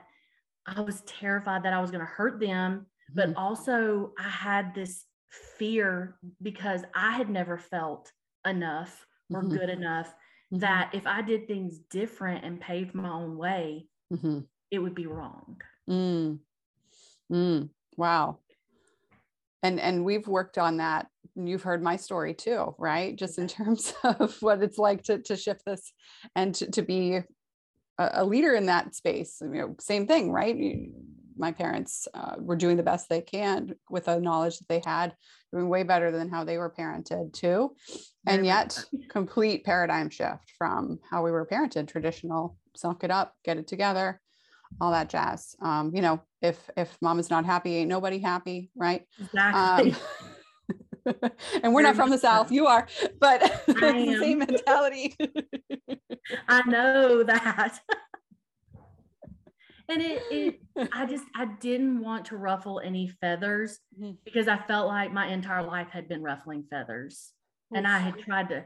I 0.66 0.82
was 0.82 1.00
terrified 1.02 1.62
that 1.62 1.72
I 1.72 1.80
was 1.80 1.90
going 1.90 2.04
to 2.04 2.06
hurt 2.06 2.38
them, 2.40 2.86
but 3.14 3.30
mm-hmm. 3.30 3.38
also 3.38 4.12
I 4.18 4.28
had 4.28 4.74
this 4.74 5.04
fear 5.58 6.16
because 6.42 6.82
I 6.94 7.12
had 7.12 7.30
never 7.30 7.58
felt 7.58 8.12
enough 8.46 9.06
or 9.32 9.42
mm-hmm. 9.42 9.56
good 9.56 9.70
enough 9.70 10.08
mm-hmm. 10.08 10.58
that 10.58 10.90
if 10.92 11.06
I 11.06 11.22
did 11.22 11.46
things 11.46 11.78
different 11.90 12.44
and 12.44 12.60
paved 12.60 12.94
my 12.94 13.08
own 13.08 13.36
way, 13.36 13.86
mm-hmm. 14.12 14.40
It 14.70 14.78
would 14.78 14.94
be 14.94 15.06
wrong. 15.06 15.60
Mm. 15.88 16.38
Mm. 17.32 17.70
Wow. 17.96 18.38
And 19.62 19.80
and 19.80 20.04
we've 20.04 20.26
worked 20.26 20.58
on 20.58 20.78
that. 20.78 21.08
You've 21.34 21.62
heard 21.62 21.82
my 21.82 21.96
story 21.96 22.34
too, 22.34 22.74
right? 22.78 23.16
Just 23.16 23.38
in 23.38 23.48
terms 23.48 23.92
of 24.04 24.36
what 24.40 24.62
it's 24.62 24.78
like 24.78 25.02
to 25.04 25.18
to 25.22 25.36
shift 25.36 25.64
this 25.64 25.92
and 26.36 26.54
to, 26.56 26.70
to 26.70 26.82
be 26.82 27.20
a, 27.98 28.10
a 28.14 28.24
leader 28.24 28.54
in 28.54 28.66
that 28.66 28.94
space. 28.94 29.38
You 29.40 29.48
know, 29.48 29.76
same 29.80 30.06
thing, 30.06 30.30
right? 30.30 30.56
You, 30.56 30.92
my 31.36 31.52
parents 31.52 32.08
uh, 32.14 32.34
were 32.38 32.56
doing 32.56 32.76
the 32.76 32.82
best 32.82 33.08
they 33.08 33.20
can 33.20 33.74
with 33.88 34.06
the 34.06 34.18
knowledge 34.18 34.58
that 34.58 34.68
they 34.68 34.82
had, 34.84 35.14
doing 35.52 35.68
way 35.68 35.84
better 35.84 36.10
than 36.10 36.28
how 36.28 36.42
they 36.44 36.58
were 36.58 36.74
parented 36.76 37.32
too. 37.32 37.76
And 38.26 38.44
yet, 38.44 38.84
complete 39.08 39.64
paradigm 39.64 40.10
shift 40.10 40.52
from 40.58 40.98
how 41.08 41.22
we 41.22 41.30
were 41.30 41.46
parented, 41.46 41.86
traditional, 41.86 42.56
suck 42.74 43.04
it 43.04 43.10
up, 43.10 43.34
get 43.44 43.56
it 43.56 43.68
together, 43.68 44.20
all 44.80 44.92
that 44.92 45.08
jazz. 45.08 45.56
Um, 45.60 45.92
you 45.94 46.02
know, 46.02 46.20
if 46.42 46.70
if 46.76 46.96
mom 47.00 47.18
is 47.18 47.30
not 47.30 47.44
happy, 47.44 47.76
ain't 47.76 47.88
nobody 47.88 48.18
happy, 48.18 48.70
right? 48.76 49.02
Exactly. 49.20 49.92
Um, 49.92 49.96
and 51.62 51.72
we're 51.72 51.82
not 51.82 51.96
from 51.96 52.10
the 52.10 52.18
south 52.18 52.50
you 52.50 52.66
are 52.66 52.86
but 53.20 53.40
the 53.66 54.18
same 54.20 54.38
mentality 54.38 55.16
i 56.48 56.62
know 56.68 57.22
that 57.22 57.78
and 59.88 60.02
it, 60.02 60.22
it 60.30 60.60
i 60.92 61.06
just 61.06 61.24
i 61.34 61.46
didn't 61.60 62.00
want 62.00 62.24
to 62.26 62.36
ruffle 62.36 62.80
any 62.84 63.08
feathers 63.20 63.78
mm-hmm. 63.98 64.12
because 64.24 64.48
i 64.48 64.56
felt 64.56 64.88
like 64.88 65.12
my 65.12 65.26
entire 65.28 65.62
life 65.62 65.88
had 65.90 66.08
been 66.08 66.22
ruffling 66.22 66.64
feathers 66.70 67.32
and 67.74 67.86
i 67.86 67.98
had 67.98 68.18
tried 68.18 68.48
to 68.48 68.64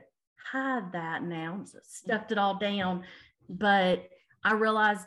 hide 0.50 0.92
that 0.92 1.22
now 1.22 1.64
stuffed 1.84 2.32
it 2.32 2.38
all 2.38 2.58
down 2.58 3.04
but 3.48 4.08
i 4.44 4.52
realized 4.52 5.06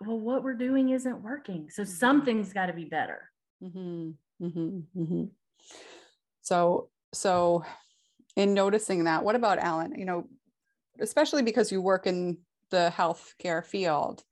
well 0.00 0.18
what 0.18 0.42
we're 0.42 0.54
doing 0.54 0.90
isn't 0.90 1.22
working 1.22 1.68
so 1.70 1.82
mm-hmm. 1.82 1.90
something's 1.90 2.52
got 2.52 2.66
to 2.66 2.72
be 2.72 2.84
better 2.84 3.30
mm-hmm. 3.62 4.10
Mm-hmm. 4.42 5.00
mm-hmm. 5.00 5.24
so 6.42 6.88
so 7.12 7.64
in 8.36 8.54
noticing 8.54 9.04
that 9.04 9.24
what 9.24 9.36
about 9.36 9.58
alan 9.58 9.98
you 9.98 10.04
know 10.04 10.26
especially 11.00 11.42
because 11.42 11.72
you 11.72 11.80
work 11.80 12.06
in 12.06 12.38
the 12.70 12.92
healthcare 12.96 13.64
field 13.64 14.22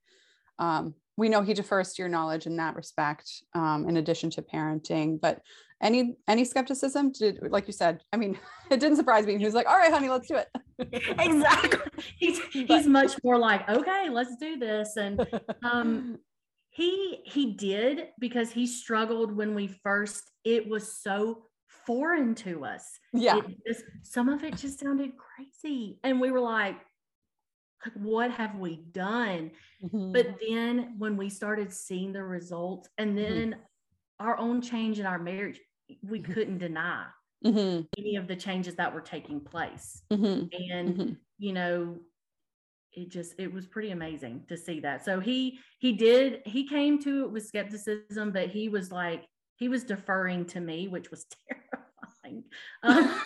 um, 0.58 0.94
we 1.16 1.28
know 1.28 1.42
he 1.42 1.54
defers 1.54 1.92
to 1.94 2.02
your 2.02 2.08
knowledge 2.08 2.46
in 2.46 2.56
that 2.56 2.76
respect 2.76 3.30
um, 3.54 3.88
in 3.88 3.96
addition 3.96 4.30
to 4.30 4.42
parenting 4.42 5.20
but 5.20 5.40
any 5.80 6.16
any 6.28 6.44
skepticism? 6.44 7.12
Did 7.12 7.38
like 7.50 7.66
you 7.66 7.72
said 7.72 8.02
i 8.12 8.16
mean 8.16 8.38
it 8.70 8.80
didn't 8.80 8.96
surprise 8.96 9.26
me. 9.26 9.38
He 9.38 9.44
was 9.44 9.54
like 9.54 9.68
all 9.68 9.76
right 9.76 9.92
honey 9.92 10.08
let's 10.08 10.28
do 10.28 10.36
it. 10.36 10.48
Exactly. 11.20 12.02
He's, 12.18 12.40
he's 12.52 12.86
much 12.86 13.12
more 13.22 13.38
like 13.38 13.68
okay 13.68 14.08
let's 14.10 14.34
do 14.36 14.56
this. 14.56 14.96
And 14.96 15.24
um 15.62 16.18
he 16.70 17.20
he 17.24 17.52
did 17.52 18.08
because 18.18 18.50
he 18.50 18.66
struggled 18.66 19.36
when 19.36 19.54
we 19.54 19.68
first 19.68 20.30
it 20.44 20.68
was 20.68 21.00
so 21.00 21.44
foreign 21.86 22.34
to 22.34 22.64
us. 22.64 22.98
Yeah. 23.12 23.40
Just, 23.66 23.84
some 24.02 24.28
of 24.28 24.42
it 24.42 24.56
just 24.56 24.80
sounded 24.80 25.12
crazy. 25.16 25.98
And 26.02 26.20
we 26.20 26.30
were 26.30 26.40
like 26.40 26.76
like 27.84 27.94
what 27.94 28.30
have 28.30 28.56
we 28.56 28.76
done 28.92 29.50
mm-hmm. 29.82 30.12
but 30.12 30.26
then 30.46 30.94
when 30.98 31.16
we 31.16 31.28
started 31.28 31.72
seeing 31.72 32.12
the 32.12 32.22
results 32.22 32.88
and 32.98 33.16
mm-hmm. 33.16 33.34
then 33.34 33.50
mm-hmm. 33.50 34.26
our 34.26 34.38
own 34.38 34.60
change 34.60 34.98
in 34.98 35.06
our 35.06 35.18
marriage 35.18 35.60
we 36.02 36.20
mm-hmm. 36.20 36.32
couldn't 36.32 36.58
deny 36.58 37.04
mm-hmm. 37.44 37.82
any 37.98 38.16
of 38.16 38.26
the 38.26 38.36
changes 38.36 38.74
that 38.74 38.92
were 38.92 39.00
taking 39.00 39.40
place 39.40 40.02
mm-hmm. 40.12 40.46
and 40.70 41.16
you 41.38 41.52
know 41.52 41.96
it 42.92 43.10
just 43.10 43.34
it 43.38 43.52
was 43.52 43.66
pretty 43.66 43.90
amazing 43.90 44.44
to 44.48 44.56
see 44.56 44.80
that 44.80 45.04
so 45.04 45.20
he 45.20 45.58
he 45.78 45.92
did 45.92 46.40
he 46.46 46.66
came 46.66 46.98
to 47.02 47.24
it 47.24 47.30
with 47.30 47.46
skepticism 47.46 48.30
but 48.30 48.48
he 48.48 48.68
was 48.68 48.92
like 48.92 49.26
he 49.56 49.68
was 49.68 49.84
deferring 49.84 50.44
to 50.44 50.60
me 50.60 50.88
which 50.88 51.10
was 51.10 51.26
terrifying 52.22 52.44
um, 52.82 53.20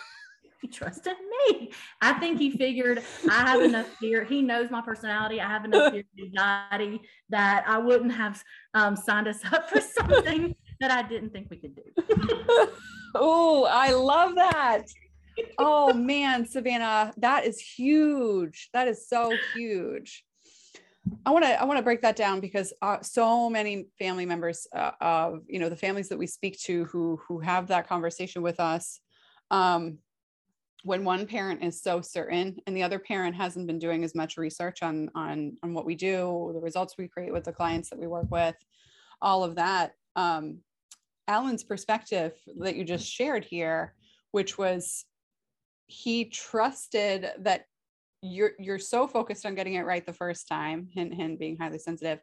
he 0.61 0.67
trusted 0.67 1.13
me. 1.49 1.71
I 2.01 2.13
think 2.13 2.37
he 2.37 2.51
figured 2.51 3.01
I 3.29 3.49
have 3.49 3.61
enough 3.61 3.87
fear. 3.99 4.23
He 4.23 4.41
knows 4.41 4.69
my 4.69 4.81
personality. 4.81 5.39
I 5.39 5.47
have 5.47 5.65
enough 5.65 5.91
fear 5.91 6.03
anxiety 6.19 7.01
that 7.29 7.63
I 7.67 7.77
wouldn't 7.77 8.11
have 8.11 8.43
um, 8.73 8.95
signed 8.95 9.27
us 9.27 9.39
up 9.51 9.69
for 9.69 9.79
something 9.79 10.55
that 10.79 10.91
I 10.91 11.07
didn't 11.07 11.31
think 11.31 11.49
we 11.49 11.57
could 11.57 11.75
do. 11.75 12.67
oh, 13.15 13.67
I 13.69 13.91
love 13.91 14.35
that. 14.35 14.83
Oh 15.57 15.93
man, 15.93 16.45
Savannah, 16.45 17.13
that 17.17 17.45
is 17.45 17.59
huge. 17.59 18.69
That 18.73 18.87
is 18.87 19.07
so 19.07 19.37
huge. 19.53 20.23
I 21.25 21.31
want 21.31 21.45
to 21.45 21.61
I 21.61 21.65
want 21.65 21.77
to 21.77 21.83
break 21.83 22.01
that 22.01 22.15
down 22.15 22.39
because 22.39 22.73
uh, 22.81 23.01
so 23.01 23.49
many 23.49 23.87
family 23.97 24.25
members 24.25 24.67
uh, 24.75 24.91
of 24.99 25.41
you 25.47 25.59
know 25.59 25.69
the 25.69 25.75
families 25.75 26.09
that 26.09 26.17
we 26.17 26.27
speak 26.27 26.59
to 26.61 26.85
who 26.85 27.19
who 27.27 27.39
have 27.39 27.67
that 27.67 27.87
conversation 27.87 28.41
with 28.41 28.59
us 28.59 28.99
um, 29.51 29.99
when 30.83 31.03
one 31.03 31.25
parent 31.25 31.63
is 31.63 31.81
so 31.81 32.01
certain 32.01 32.57
and 32.65 32.75
the 32.75 32.83
other 32.83 32.99
parent 32.99 33.35
hasn't 33.35 33.67
been 33.67 33.79
doing 33.79 34.03
as 34.03 34.15
much 34.15 34.37
research 34.37 34.81
on 34.81 35.09
on 35.15 35.57
on 35.63 35.73
what 35.73 35.85
we 35.85 35.95
do 35.95 36.51
the 36.53 36.59
results 36.59 36.95
we 36.97 37.07
create 37.07 37.33
with 37.33 37.43
the 37.43 37.51
clients 37.51 37.89
that 37.89 37.99
we 37.99 38.07
work 38.07 38.29
with 38.31 38.55
all 39.21 39.43
of 39.43 39.55
that 39.55 39.91
um, 40.15 40.59
alan's 41.27 41.63
perspective 41.63 42.33
that 42.59 42.75
you 42.75 42.83
just 42.83 43.05
shared 43.05 43.43
here 43.43 43.93
which 44.31 44.57
was 44.57 45.05
he 45.87 46.25
trusted 46.25 47.29
that 47.39 47.65
you're 48.21 48.51
you're 48.59 48.79
so 48.79 49.07
focused 49.07 49.45
on 49.45 49.55
getting 49.55 49.75
it 49.75 49.85
right 49.85 50.05
the 50.05 50.13
first 50.13 50.47
time 50.47 50.87
hint 50.93 51.13
hint 51.13 51.39
being 51.39 51.57
highly 51.57 51.79
sensitive 51.79 52.19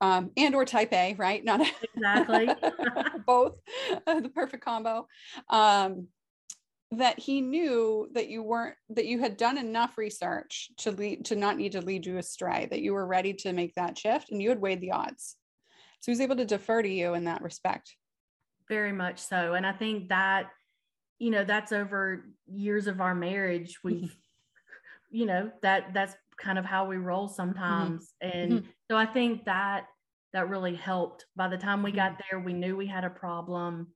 um, 0.00 0.30
and 0.36 0.54
or 0.54 0.64
type 0.64 0.92
a 0.92 1.14
right? 1.18 1.44
Not 1.44 1.60
exactly. 1.94 2.48
both 3.26 3.56
the 4.06 4.30
perfect 4.34 4.64
combo. 4.64 5.08
Um, 5.50 6.08
that 6.90 7.18
he 7.18 7.40
knew 7.40 8.08
that 8.12 8.28
you 8.28 8.42
weren't 8.42 8.74
that 8.90 9.06
you 9.06 9.18
had 9.18 9.36
done 9.36 9.58
enough 9.58 9.98
research 9.98 10.70
to 10.78 10.90
lead 10.90 11.24
to 11.26 11.36
not 11.36 11.56
need 11.56 11.72
to 11.72 11.82
lead 11.82 12.06
you 12.06 12.16
astray 12.16 12.66
that 12.70 12.80
you 12.80 12.94
were 12.94 13.06
ready 13.06 13.34
to 13.34 13.52
make 13.52 13.74
that 13.74 13.98
shift 13.98 14.30
and 14.30 14.40
you 14.40 14.48
had 14.48 14.60
weighed 14.60 14.80
the 14.80 14.92
odds 14.92 15.36
so 16.00 16.06
he 16.06 16.12
was 16.12 16.20
able 16.20 16.36
to 16.36 16.46
defer 16.46 16.80
to 16.82 16.88
you 16.88 17.14
in 17.14 17.24
that 17.24 17.42
respect 17.42 17.94
very 18.68 18.92
much 18.92 19.18
so 19.18 19.52
and 19.52 19.66
i 19.66 19.72
think 19.72 20.08
that 20.08 20.50
you 21.18 21.30
know 21.30 21.44
that's 21.44 21.72
over 21.72 22.24
years 22.46 22.86
of 22.86 23.00
our 23.02 23.14
marriage 23.14 23.78
we've 23.84 24.16
you 25.10 25.26
know 25.26 25.50
that 25.62 25.92
that's 25.92 26.14
kind 26.38 26.58
of 26.58 26.64
how 26.64 26.86
we 26.86 26.96
roll 26.96 27.28
sometimes 27.28 28.14
mm-hmm. 28.22 28.38
and 28.38 28.52
mm-hmm. 28.52 28.70
so 28.90 28.96
i 28.96 29.04
think 29.04 29.44
that 29.44 29.86
that 30.32 30.48
really 30.48 30.74
helped 30.74 31.26
by 31.36 31.48
the 31.48 31.56
time 31.56 31.82
we 31.82 31.92
got 31.92 32.12
mm-hmm. 32.12 32.22
there 32.30 32.40
we 32.40 32.52
knew 32.54 32.76
we 32.76 32.86
had 32.86 33.04
a 33.04 33.10
problem 33.10 33.88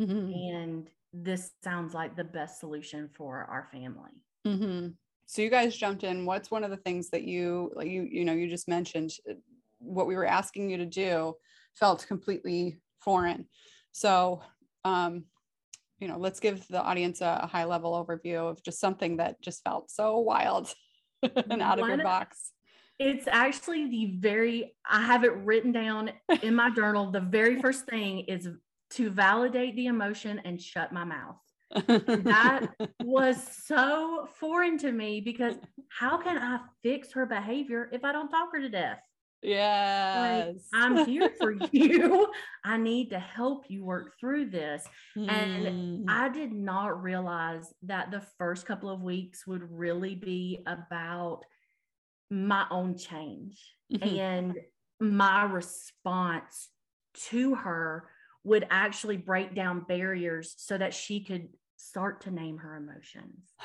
mm-hmm. 0.00 0.32
and 0.32 0.88
this 1.12 1.50
sounds 1.62 1.94
like 1.94 2.16
the 2.16 2.24
best 2.24 2.60
solution 2.60 3.08
for 3.12 3.44
our 3.50 3.68
family. 3.72 4.22
Mm-hmm. 4.46 4.88
So 5.26 5.42
you 5.42 5.50
guys 5.50 5.76
jumped 5.76 6.04
in. 6.04 6.26
What's 6.26 6.50
one 6.50 6.64
of 6.64 6.70
the 6.70 6.76
things 6.76 7.10
that 7.10 7.22
you 7.22 7.72
like 7.74 7.88
you 7.88 8.02
you 8.10 8.24
know 8.24 8.32
you 8.32 8.48
just 8.48 8.68
mentioned 8.68 9.12
uh, 9.30 9.34
what 9.78 10.06
we 10.06 10.14
were 10.14 10.26
asking 10.26 10.70
you 10.70 10.76
to 10.78 10.86
do 10.86 11.34
felt 11.74 12.06
completely 12.06 12.78
foreign. 13.00 13.46
So 13.92 14.42
um, 14.84 15.24
you 16.02 16.08
know, 16.08 16.18
let's 16.18 16.40
give 16.40 16.66
the 16.66 16.82
audience 16.82 17.20
a, 17.20 17.40
a, 17.44 17.46
high 17.46 17.64
level 17.64 17.92
overview 17.92 18.50
of 18.50 18.60
just 18.64 18.80
something 18.80 19.18
that 19.18 19.40
just 19.40 19.62
felt 19.62 19.88
so 19.88 20.18
wild 20.18 20.74
and 21.22 21.62
out 21.62 21.78
of 21.78 21.86
your 21.86 22.02
box. 22.02 22.50
It's 22.98 23.28
actually 23.28 23.88
the 23.88 24.16
very 24.18 24.74
I 24.84 25.02
have 25.02 25.22
it 25.22 25.32
written 25.36 25.70
down 25.70 26.10
in 26.42 26.56
my 26.56 26.70
journal. 26.70 27.12
The 27.12 27.20
very 27.20 27.60
first 27.60 27.86
thing 27.86 28.20
is 28.20 28.48
to 28.92 29.10
validate 29.10 29.76
the 29.76 29.86
emotion 29.86 30.40
and 30.44 30.60
shut 30.60 30.92
my 30.92 31.04
mouth. 31.04 31.36
that 31.86 32.68
was 33.02 33.36
so 33.64 34.28
foreign 34.38 34.76
to 34.78 34.92
me 34.92 35.20
because 35.20 35.54
how 35.88 36.18
can 36.18 36.36
I 36.36 36.60
fix 36.82 37.12
her 37.12 37.26
behavior 37.26 37.88
if 37.92 38.04
I 38.04 38.12
don't 38.12 38.28
talk 38.28 38.50
her 38.52 38.60
to 38.60 38.68
death? 38.68 38.98
Yes. 39.42 40.54
Like, 40.72 40.82
I'm 40.82 41.04
here 41.04 41.30
for 41.38 41.52
you. 41.72 42.28
I 42.64 42.76
need 42.76 43.10
to 43.10 43.18
help 43.18 43.64
you 43.68 43.84
work 43.84 44.12
through 44.20 44.50
this. 44.50 44.84
Mm. 45.16 45.30
And 45.30 45.68
hmm. 45.68 46.04
I 46.08 46.28
did 46.28 46.52
not 46.52 47.02
realize 47.02 47.72
that 47.82 48.10
the 48.10 48.22
first 48.38 48.66
couple 48.66 48.88
of 48.88 49.02
weeks 49.02 49.46
would 49.46 49.68
really 49.68 50.14
be 50.14 50.60
about 50.66 51.40
my 52.30 52.66
own 52.70 52.96
change 52.96 53.60
mm-hmm. 53.92 54.08
and 54.18 54.58
my 55.00 55.42
response 55.44 56.68
to 57.14 57.56
her 57.56 58.08
would 58.44 58.66
actually 58.70 59.16
break 59.16 59.54
down 59.54 59.80
barriers 59.80 60.54
so 60.58 60.76
that 60.76 60.94
she 60.94 61.22
could 61.24 61.48
start 61.76 62.22
to 62.22 62.30
name 62.30 62.58
her 62.58 62.76
emotions. 62.76 63.52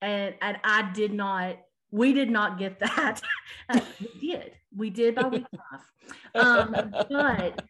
And, 0.00 0.36
and 0.40 0.58
I 0.62 0.92
did 0.92 1.12
not, 1.12 1.56
we 1.90 2.12
did 2.12 2.30
not 2.30 2.56
get 2.56 2.78
that. 2.78 3.20
we 4.00 4.30
did. 4.30 4.52
We 4.76 4.90
did 4.90 5.16
by 5.16 5.26
week 5.26 5.46
five. 6.34 6.70
Um, 6.72 6.94
but 7.10 7.64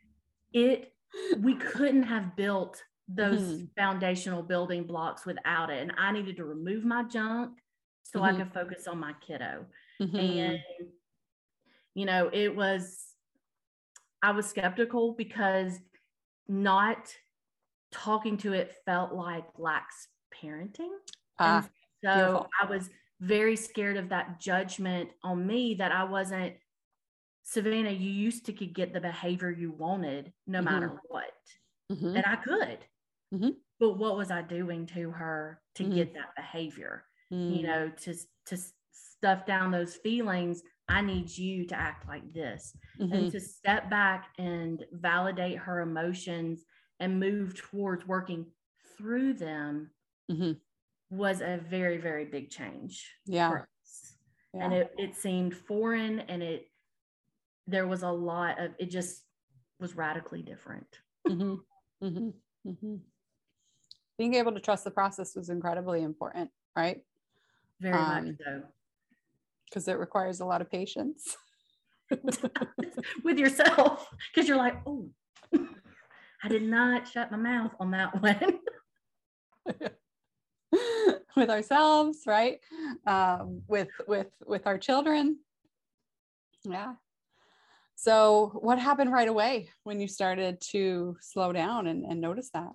it, 0.52 0.92
we 1.38 1.54
couldn't 1.54 2.02
have 2.02 2.36
built 2.36 2.82
those 3.08 3.40
mm-hmm. 3.40 3.64
foundational 3.78 4.42
building 4.42 4.84
blocks 4.84 5.24
without 5.24 5.70
it. 5.70 5.80
And 5.80 5.92
I 5.96 6.12
needed 6.12 6.36
to 6.36 6.44
remove 6.44 6.84
my 6.84 7.02
junk 7.04 7.52
so 8.02 8.20
mm-hmm. 8.20 8.34
I 8.34 8.38
could 8.38 8.52
focus 8.52 8.86
on 8.86 8.98
my 8.98 9.14
kiddo. 9.26 9.64
Mm-hmm. 10.00 10.16
And, 10.16 10.58
you 11.94 12.04
know, 12.04 12.28
it 12.30 12.54
was, 12.54 13.02
I 14.22 14.32
was 14.32 14.46
skeptical 14.46 15.14
because 15.16 15.78
not 16.48 17.14
talking 17.92 18.36
to 18.38 18.52
it 18.52 18.74
felt 18.84 19.12
like 19.12 19.44
lax 19.56 20.08
parenting. 20.42 20.90
Uh, 21.38 21.62
so 21.62 22.14
beautiful. 22.14 22.48
I 22.62 22.66
was 22.66 22.90
very 23.20 23.56
scared 23.56 23.96
of 23.96 24.10
that 24.10 24.40
judgment 24.40 25.10
on 25.22 25.46
me 25.46 25.74
that 25.74 25.92
I 25.92 26.04
wasn't 26.04 26.54
Savannah, 27.48 27.90
you 27.90 28.10
used 28.10 28.44
to 28.46 28.52
could 28.52 28.74
get 28.74 28.92
the 28.92 29.00
behavior 29.00 29.50
you 29.50 29.70
wanted 29.72 30.34
no 30.46 30.58
mm-hmm. 30.58 30.64
matter 30.66 31.00
what. 31.08 31.32
Mm-hmm. 31.90 32.16
And 32.16 32.26
I 32.26 32.36
could. 32.36 32.78
Mm-hmm. 33.34 33.50
But 33.80 33.96
what 33.96 34.18
was 34.18 34.30
I 34.30 34.42
doing 34.42 34.84
to 34.88 35.10
her 35.12 35.60
to 35.76 35.82
mm-hmm. 35.82 35.94
get 35.94 36.14
that 36.14 36.34
behavior? 36.36 37.04
You 37.30 37.36
mm. 37.36 37.62
know, 37.62 37.92
to 38.04 38.14
to 38.46 38.58
stuff 38.92 39.46
down 39.46 39.70
those 39.70 39.96
feelings 39.96 40.62
I 40.88 41.02
need 41.02 41.36
you 41.36 41.66
to 41.66 41.78
act 41.78 42.08
like 42.08 42.32
this. 42.32 42.76
Mm-hmm. 43.00 43.12
And 43.12 43.32
to 43.32 43.40
step 43.40 43.90
back 43.90 44.28
and 44.38 44.84
validate 44.92 45.58
her 45.58 45.80
emotions 45.80 46.64
and 46.98 47.20
move 47.20 47.54
towards 47.54 48.06
working 48.06 48.46
through 48.96 49.34
them 49.34 49.90
mm-hmm. 50.30 50.52
was 51.10 51.40
a 51.40 51.60
very, 51.68 51.98
very 51.98 52.24
big 52.24 52.50
change. 52.50 53.12
Yeah. 53.26 53.62
yeah. 54.54 54.64
And 54.64 54.72
it, 54.72 54.92
it 54.96 55.14
seemed 55.14 55.54
foreign 55.54 56.20
and 56.20 56.42
it, 56.42 56.70
there 57.66 57.86
was 57.86 58.02
a 58.02 58.10
lot 58.10 58.58
of, 58.58 58.70
it 58.78 58.90
just 58.90 59.22
was 59.78 59.94
radically 59.94 60.42
different. 60.42 60.86
Mm-hmm. 61.26 62.06
mm-hmm. 62.06 62.68
mm-hmm. 62.68 62.94
Being 64.16 64.34
able 64.34 64.52
to 64.52 64.60
trust 64.60 64.82
the 64.82 64.90
process 64.90 65.36
was 65.36 65.48
incredibly 65.48 66.02
important, 66.02 66.50
right? 66.74 67.02
Very 67.80 67.94
um, 67.94 68.26
much 68.26 68.36
so 68.44 68.62
because 69.68 69.88
it 69.88 69.98
requires 69.98 70.40
a 70.40 70.44
lot 70.44 70.60
of 70.60 70.70
patience. 70.70 71.36
With 73.24 73.38
yourself 73.38 74.08
because 74.32 74.48
you're 74.48 74.56
like 74.56 74.76
oh 74.86 75.10
i 76.42 76.48
did 76.48 76.62
not 76.62 77.06
shut 77.06 77.30
my 77.30 77.36
mouth 77.36 77.72
on 77.78 77.90
that 77.90 78.22
one. 78.22 78.60
With 81.36 81.50
ourselves 81.50 82.20
right? 82.26 82.60
Um, 83.06 83.62
with 83.68 83.88
with 84.06 84.28
with 84.46 84.66
our 84.66 84.78
children. 84.78 85.38
Yeah. 86.64 86.94
So 87.94 88.52
what 88.60 88.78
happened 88.78 89.12
right 89.12 89.28
away 89.28 89.68
when 89.84 90.00
you 90.00 90.08
started 90.08 90.60
to 90.72 91.16
slow 91.20 91.52
down 91.52 91.86
and, 91.88 92.04
and 92.04 92.20
notice 92.20 92.50
that? 92.54 92.72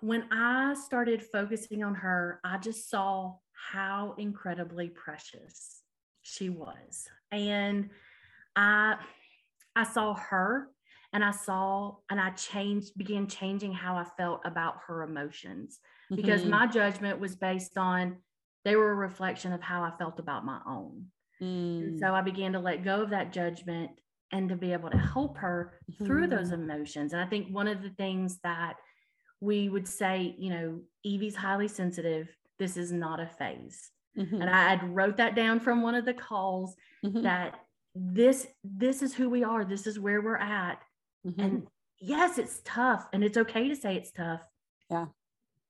When 0.00 0.24
i 0.32 0.74
started 0.74 1.22
focusing 1.22 1.84
on 1.84 1.94
her 1.96 2.40
i 2.44 2.58
just 2.58 2.88
saw 2.90 3.36
how 3.56 4.14
incredibly 4.18 4.88
precious 4.88 5.82
she 6.22 6.48
was. 6.48 7.08
And 7.32 7.90
I 8.54 8.96
I 9.74 9.84
saw 9.84 10.14
her 10.14 10.68
and 11.12 11.24
I 11.24 11.30
saw 11.30 11.96
and 12.10 12.20
I 12.20 12.30
changed 12.30 12.96
began 12.96 13.26
changing 13.26 13.72
how 13.72 13.96
I 13.96 14.04
felt 14.16 14.40
about 14.44 14.78
her 14.86 15.02
emotions 15.02 15.78
because 16.14 16.42
mm-hmm. 16.42 16.50
my 16.50 16.66
judgment 16.66 17.20
was 17.20 17.36
based 17.36 17.78
on 17.78 18.16
they 18.64 18.76
were 18.76 18.90
a 18.90 18.96
reflection 18.96 19.52
of 19.52 19.62
how 19.62 19.82
I 19.82 19.92
felt 19.98 20.18
about 20.18 20.44
my 20.44 20.60
own. 20.66 21.06
Mm. 21.42 22.00
so 22.00 22.14
I 22.14 22.22
began 22.22 22.54
to 22.54 22.58
let 22.58 22.82
go 22.82 23.02
of 23.02 23.10
that 23.10 23.30
judgment 23.30 23.90
and 24.32 24.48
to 24.48 24.56
be 24.56 24.72
able 24.72 24.88
to 24.88 24.96
help 24.96 25.36
her 25.36 25.74
mm-hmm. 25.90 26.06
through 26.06 26.28
those 26.28 26.50
emotions. 26.50 27.12
And 27.12 27.20
I 27.20 27.26
think 27.26 27.48
one 27.48 27.68
of 27.68 27.82
the 27.82 27.90
things 27.90 28.38
that 28.42 28.76
we 29.40 29.68
would 29.68 29.86
say, 29.86 30.34
you 30.38 30.50
know, 30.50 30.80
Evie's 31.04 31.36
highly 31.36 31.68
sensitive 31.68 32.28
this 32.58 32.76
is 32.76 32.92
not 32.92 33.20
a 33.20 33.26
phase. 33.26 33.90
Mm-hmm. 34.18 34.40
And 34.40 34.50
I 34.50 34.70
had 34.70 34.94
wrote 34.94 35.18
that 35.18 35.34
down 35.34 35.60
from 35.60 35.82
one 35.82 35.94
of 35.94 36.04
the 36.04 36.14
calls 36.14 36.74
mm-hmm. 37.04 37.22
that 37.22 37.60
this 37.94 38.46
this 38.64 39.02
is 39.02 39.14
who 39.14 39.28
we 39.28 39.44
are. 39.44 39.64
This 39.64 39.86
is 39.86 39.98
where 39.98 40.20
we're 40.20 40.36
at. 40.36 40.82
Mm-hmm. 41.26 41.40
And 41.40 41.66
yes, 42.00 42.38
it's 42.38 42.60
tough 42.64 43.06
and 43.12 43.22
it's 43.22 43.36
okay 43.36 43.68
to 43.68 43.76
say 43.76 43.96
it's 43.96 44.12
tough. 44.12 44.42
Yeah. 44.90 45.06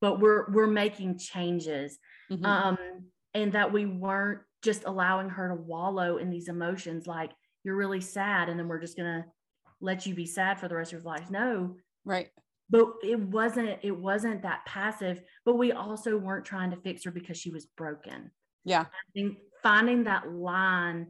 But 0.00 0.20
we're 0.20 0.50
we're 0.52 0.66
making 0.66 1.18
changes. 1.18 1.98
Mm-hmm. 2.30 2.44
Um 2.44 2.78
and 3.34 3.52
that 3.52 3.72
we 3.72 3.86
weren't 3.86 4.40
just 4.62 4.84
allowing 4.84 5.28
her 5.28 5.48
to 5.48 5.54
wallow 5.54 6.16
in 6.16 6.30
these 6.30 6.48
emotions 6.48 7.06
like 7.06 7.32
you're 7.64 7.76
really 7.76 8.00
sad 8.00 8.48
and 8.48 8.58
then 8.58 8.66
we're 8.66 8.80
just 8.80 8.96
going 8.96 9.22
to 9.22 9.28
let 9.80 10.06
you 10.06 10.14
be 10.14 10.24
sad 10.24 10.58
for 10.58 10.68
the 10.68 10.74
rest 10.74 10.92
of 10.92 11.02
your 11.02 11.12
life. 11.12 11.30
No. 11.30 11.76
Right 12.04 12.30
but 12.68 12.86
it 13.02 13.18
wasn't 13.18 13.78
it 13.82 13.96
wasn't 13.96 14.42
that 14.42 14.64
passive 14.66 15.22
but 15.44 15.56
we 15.56 15.72
also 15.72 16.16
weren't 16.16 16.44
trying 16.44 16.70
to 16.70 16.76
fix 16.76 17.04
her 17.04 17.10
because 17.10 17.38
she 17.38 17.50
was 17.50 17.66
broken 17.76 18.30
yeah 18.64 18.82
i 18.82 19.10
think 19.14 19.38
finding 19.62 20.04
that 20.04 20.30
line 20.32 21.06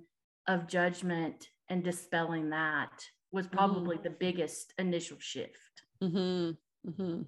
of 0.46 0.66
judgment 0.66 1.48
and 1.68 1.82
dispelling 1.82 2.50
that 2.50 2.90
was 3.32 3.46
probably 3.46 3.96
mm. 3.96 4.02
the 4.02 4.10
biggest 4.10 4.72
initial 4.78 5.18
shift. 5.20 5.82
Mm-hmm. 6.02 6.90
Mm-hmm. 6.90 7.22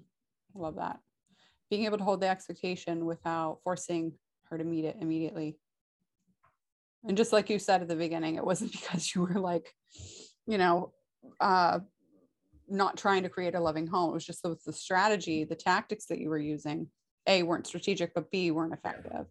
I 0.55 0.59
love 0.59 0.75
that. 0.75 0.99
Being 1.69 1.85
able 1.85 1.97
to 1.97 2.03
hold 2.03 2.21
the 2.21 2.27
expectation 2.27 3.05
without 3.05 3.59
forcing 3.63 4.13
her 4.45 4.57
to 4.57 4.63
meet 4.63 4.85
it 4.85 4.97
immediately. 4.99 5.57
And 7.07 7.15
just 7.15 7.31
like 7.31 7.49
you 7.49 7.59
said 7.59 7.81
at 7.81 7.87
the 7.87 7.95
beginning, 7.95 8.35
it 8.35 8.45
wasn't 8.45 8.71
because 8.79 9.13
you 9.13 9.21
were 9.21 9.39
like, 9.39 9.73
you 10.47 10.57
know, 10.57 10.93
uh, 11.39 11.79
not 12.69 12.97
trying 12.97 13.23
to 13.23 13.29
create 13.29 13.55
a 13.55 13.59
loving 13.59 13.87
home. 13.87 14.11
It 14.11 14.13
was 14.13 14.25
just 14.25 14.43
the, 14.43 14.55
the 14.65 14.73
strategy, 14.73 15.43
the 15.43 15.55
tactics 15.55 16.05
that 16.07 16.19
you 16.19 16.29
were 16.29 16.39
using, 16.39 16.87
A, 17.27 17.43
weren't 17.43 17.67
strategic, 17.67 18.13
but 18.13 18.31
B, 18.31 18.51
weren't 18.51 18.73
effective. 18.73 19.25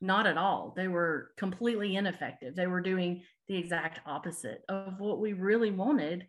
Not 0.00 0.26
at 0.26 0.38
all. 0.38 0.74
They 0.76 0.88
were 0.88 1.32
completely 1.36 1.96
ineffective. 1.96 2.54
They 2.54 2.68
were 2.68 2.80
doing 2.80 3.22
the 3.48 3.56
exact 3.56 4.00
opposite 4.06 4.62
of 4.68 4.98
what 4.98 5.18
we 5.18 5.32
really 5.32 5.70
wanted. 5.70 6.26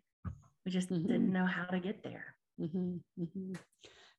We 0.64 0.72
just 0.72 0.90
mm-hmm. 0.90 1.06
didn't 1.06 1.32
know 1.32 1.46
how 1.46 1.64
to 1.64 1.78
get 1.78 2.02
there. 2.02 2.34
Mm-hmm. 2.60 2.96
Mm-hmm. 3.22 3.52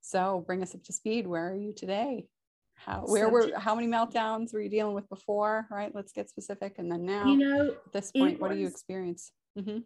So 0.01 0.43
bring 0.47 0.63
us 0.63 0.73
up 0.73 0.83
to 0.83 0.93
speed. 0.93 1.27
Where 1.27 1.51
are 1.51 1.55
you 1.55 1.73
today? 1.73 2.27
How 2.75 3.03
where 3.05 3.25
so 3.25 3.29
were 3.29 3.51
how 3.59 3.75
many 3.75 3.87
meltdowns 3.87 4.53
were 4.53 4.61
you 4.61 4.69
dealing 4.69 4.95
with 4.95 5.07
before? 5.09 5.67
Right. 5.69 5.93
Let's 5.93 6.11
get 6.11 6.29
specific. 6.29 6.79
And 6.79 6.91
then 6.91 7.05
now, 7.05 7.25
you 7.25 7.37
know, 7.37 7.67
at 7.85 7.93
this 7.93 8.11
point, 8.11 8.39
what 8.39 8.51
do 8.51 8.57
you 8.57 8.67
experience? 8.67 9.31
Mm-hmm. 9.59 9.79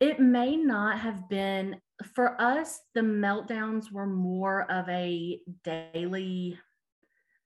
It 0.00 0.20
may 0.20 0.56
not 0.56 0.98
have 0.98 1.28
been 1.28 1.80
for 2.14 2.40
us. 2.40 2.80
The 2.94 3.00
meltdowns 3.00 3.90
were 3.90 4.06
more 4.06 4.70
of 4.70 4.88
a 4.88 5.40
daily 5.64 6.58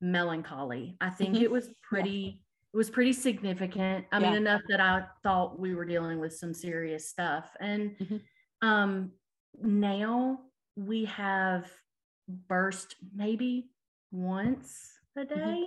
melancholy. 0.00 0.96
I 1.00 1.10
think 1.10 1.34
mm-hmm. 1.34 1.44
it 1.44 1.50
was 1.50 1.70
pretty. 1.82 2.42
It 2.72 2.76
was 2.76 2.88
pretty 2.88 3.12
significant. 3.12 4.06
I 4.12 4.20
yeah. 4.20 4.28
mean, 4.28 4.36
enough 4.36 4.60
that 4.68 4.80
I 4.80 5.04
thought 5.24 5.58
we 5.58 5.74
were 5.74 5.84
dealing 5.84 6.20
with 6.20 6.36
some 6.36 6.54
serious 6.54 7.08
stuff. 7.08 7.50
And 7.58 7.96
mm-hmm. 7.98 8.68
um, 8.68 9.10
now 9.60 10.38
we 10.76 11.06
have 11.06 11.68
burst 12.48 12.94
maybe 13.12 13.70
once 14.12 14.92
a 15.16 15.20
mm-hmm. 15.20 15.34
day. 15.34 15.64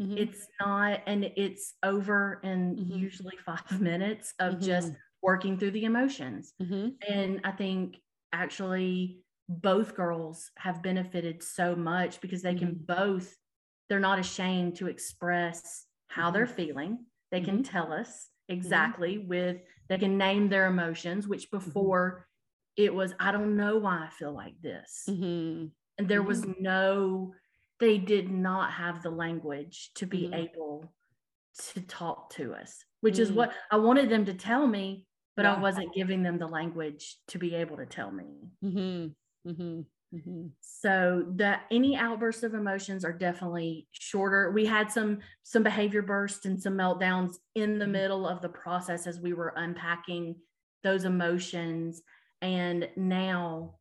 Mm-hmm. 0.00 0.18
It's 0.18 0.46
not, 0.60 1.00
and 1.06 1.24
it's 1.36 1.74
over 1.82 2.40
in 2.44 2.76
mm-hmm. 2.76 2.98
usually 2.98 3.36
five 3.44 3.80
minutes 3.80 4.34
of 4.38 4.60
just 4.60 4.92
working 5.24 5.58
through 5.58 5.70
the 5.70 5.84
emotions. 5.84 6.52
Mm-hmm. 6.60 6.88
And 7.10 7.40
I 7.44 7.52
think 7.52 7.96
actually 8.32 9.20
both 9.48 9.96
girls 9.96 10.50
have 10.58 10.82
benefited 10.82 11.42
so 11.42 11.74
much 11.74 12.20
because 12.20 12.42
they 12.42 12.54
can 12.54 12.74
mm-hmm. 12.74 12.94
both, 12.94 13.34
they're 13.88 13.98
not 13.98 14.18
ashamed 14.18 14.76
to 14.76 14.88
express 14.88 15.86
how 16.08 16.30
they're 16.30 16.46
feeling. 16.46 17.06
They 17.32 17.40
can 17.40 17.62
tell 17.62 17.92
us 17.92 18.28
exactly 18.48 19.18
with, 19.18 19.56
they 19.88 19.98
can 19.98 20.16
name 20.18 20.48
their 20.48 20.66
emotions, 20.66 21.26
which 21.26 21.50
before 21.50 22.28
it 22.76 22.94
was, 22.94 23.14
I 23.18 23.32
don't 23.32 23.56
know 23.56 23.78
why 23.78 24.06
I 24.06 24.10
feel 24.10 24.32
like 24.32 24.60
this. 24.62 25.04
And 25.08 25.70
there 25.98 26.22
was 26.22 26.44
no, 26.60 27.32
they 27.80 27.98
did 27.98 28.30
not 28.30 28.72
have 28.72 29.02
the 29.02 29.10
language 29.10 29.90
to 29.96 30.06
be 30.06 30.24
mm-hmm. 30.24 30.34
able 30.34 30.92
to 31.72 31.80
talk 31.82 32.30
to 32.34 32.52
us, 32.54 32.84
which 33.00 33.14
mm-hmm. 33.14 33.22
is 33.22 33.32
what 33.32 33.52
I 33.70 33.76
wanted 33.76 34.10
them 34.10 34.24
to 34.26 34.34
tell 34.34 34.66
me, 34.66 35.04
but 35.36 35.44
yeah. 35.44 35.54
I 35.54 35.60
wasn't 35.60 35.94
giving 35.94 36.22
them 36.22 36.38
the 36.38 36.46
language 36.46 37.16
to 37.28 37.38
be 37.38 37.54
able 37.54 37.76
to 37.76 37.86
tell 37.86 38.10
me. 38.10 38.24
Mm-hmm. 38.64 39.48
mm-hmm. 39.50 39.80
mm-hmm. 40.16 40.46
So 40.60 41.24
that 41.36 41.62
any 41.70 41.96
outbursts 41.96 42.42
of 42.42 42.54
emotions 42.54 43.04
are 43.04 43.12
definitely 43.12 43.88
shorter. 43.92 44.52
We 44.52 44.64
had 44.64 44.90
some 44.90 45.18
some 45.42 45.62
behavior 45.62 46.02
bursts 46.02 46.46
and 46.46 46.60
some 46.60 46.74
meltdowns 46.74 47.36
in 47.54 47.78
the 47.78 47.84
mm-hmm. 47.84 47.92
middle 47.92 48.28
of 48.28 48.40
the 48.40 48.48
process 48.48 49.06
as 49.06 49.20
we 49.20 49.32
were 49.32 49.54
unpacking 49.56 50.36
those 50.82 51.04
emotions, 51.04 52.02
and 52.42 52.88
now 52.96 53.74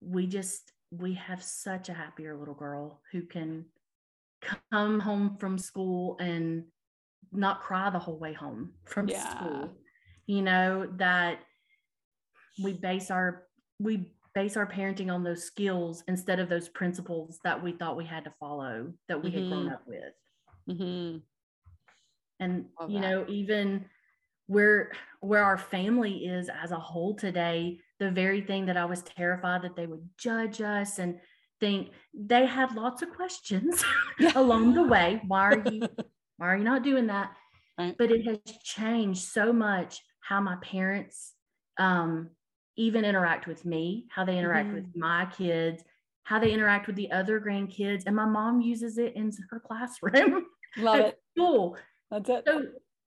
we 0.00 0.26
just 0.26 0.72
we 0.90 1.14
have 1.14 1.42
such 1.42 1.88
a 1.88 1.94
happier 1.94 2.36
little 2.36 2.54
girl 2.54 3.00
who 3.12 3.22
can 3.22 3.64
come 4.70 4.98
home 5.00 5.36
from 5.38 5.58
school 5.58 6.16
and 6.20 6.64
not 7.32 7.60
cry 7.60 7.90
the 7.90 7.98
whole 7.98 8.18
way 8.18 8.32
home 8.32 8.72
from 8.86 9.08
yeah. 9.08 9.36
school 9.36 9.70
you 10.30 10.42
know 10.42 10.88
that 10.96 11.40
we 12.62 12.72
base 12.72 13.10
our 13.10 13.42
we 13.80 14.12
base 14.32 14.56
our 14.56 14.66
parenting 14.66 15.12
on 15.12 15.24
those 15.24 15.42
skills 15.42 16.04
instead 16.06 16.38
of 16.38 16.48
those 16.48 16.68
principles 16.68 17.40
that 17.42 17.60
we 17.60 17.72
thought 17.72 17.96
we 17.96 18.04
had 18.04 18.22
to 18.22 18.32
follow 18.38 18.92
that 19.08 19.20
we 19.20 19.28
mm-hmm. 19.28 19.38
had 19.40 19.48
grown 19.48 19.64
mm-hmm. 19.64 19.74
up 19.74 19.82
with 19.88 20.14
mm-hmm. 20.78 21.16
and 22.38 22.64
Love 22.80 22.90
you 22.90 23.00
that. 23.00 23.10
know 23.10 23.24
even 23.28 23.84
where 24.46 24.92
where 25.20 25.42
our 25.42 25.58
family 25.58 26.26
is 26.26 26.48
as 26.62 26.70
a 26.70 26.78
whole 26.78 27.14
today 27.14 27.80
the 27.98 28.12
very 28.12 28.40
thing 28.40 28.66
that 28.66 28.76
I 28.76 28.84
was 28.84 29.02
terrified 29.02 29.62
that 29.62 29.74
they 29.74 29.86
would 29.86 30.08
judge 30.16 30.60
us 30.60 31.00
and 31.00 31.18
think 31.58 31.90
they 32.14 32.46
had 32.46 32.76
lots 32.76 33.02
of 33.02 33.10
questions 33.10 33.84
along 34.36 34.74
the 34.74 34.82
way. 34.82 35.20
Why 35.26 35.52
are 35.52 35.70
you 35.70 35.82
why 36.38 36.46
are 36.46 36.56
you 36.56 36.64
not 36.64 36.84
doing 36.84 37.08
that? 37.08 37.32
Right. 37.76 37.94
But 37.98 38.12
it 38.12 38.26
has 38.26 38.38
changed 38.64 39.22
so 39.22 39.52
much 39.52 40.00
how 40.20 40.40
my 40.40 40.56
parents 40.56 41.34
um, 41.78 42.30
even 42.76 43.04
interact 43.04 43.46
with 43.46 43.64
me, 43.64 44.06
how 44.10 44.24
they 44.24 44.38
interact 44.38 44.68
mm-hmm. 44.68 44.76
with 44.76 44.96
my 44.96 45.26
kids, 45.36 45.82
how 46.24 46.38
they 46.38 46.52
interact 46.52 46.86
with 46.86 46.96
the 46.96 47.10
other 47.10 47.40
grandkids. 47.40 48.04
And 48.06 48.14
my 48.14 48.24
mom 48.24 48.60
uses 48.60 48.98
it 48.98 49.14
in 49.16 49.32
her 49.50 49.60
classroom. 49.60 50.46
Love 50.78 51.00
it. 51.00 51.18
School. 51.36 51.76
That's 52.10 52.28
it. 52.28 52.44
So 52.46 52.66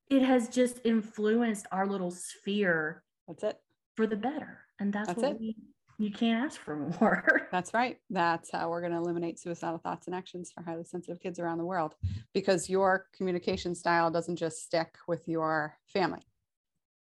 it 0.09 0.21
has 0.21 0.49
just 0.49 0.79
influenced 0.83 1.65
our 1.71 1.87
little 1.87 2.11
sphere. 2.11 3.03
That's 3.27 3.43
it. 3.43 3.59
For 3.95 4.07
the 4.07 4.15
better. 4.15 4.59
And 4.79 4.91
that's, 4.91 5.07
that's 5.07 5.21
what 5.21 5.31
it. 5.33 5.39
we 5.39 5.55
you 5.99 6.11
can't 6.11 6.43
ask 6.43 6.59
for 6.59 6.75
more. 6.75 7.47
That's 7.51 7.73
right. 7.73 7.97
That's 8.09 8.51
how 8.51 8.69
we're 8.69 8.81
going 8.81 8.93
to 8.93 8.97
eliminate 8.97 9.39
suicidal 9.39 9.77
thoughts 9.77 10.07
and 10.07 10.15
actions 10.15 10.51
for 10.51 10.63
highly 10.63 10.83
sensitive 10.83 11.21
kids 11.21 11.39
around 11.39 11.59
the 11.59 11.65
world 11.65 11.93
because 12.33 12.69
your 12.69 13.07
communication 13.15 13.75
style 13.75 14.09
doesn't 14.09 14.35
just 14.35 14.63
stick 14.63 14.95
with 15.07 15.27
your 15.27 15.77
family. 15.85 16.21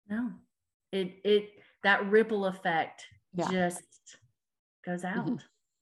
No. 0.09 0.31
It 0.93 1.21
it 1.25 1.51
that 1.83 2.09
ripple 2.11 2.47
effect 2.47 3.07
yeah. 3.35 3.51
just 3.51 3.83
goes 4.85 5.03
mm-hmm. 5.03 5.19
out. 5.19 5.27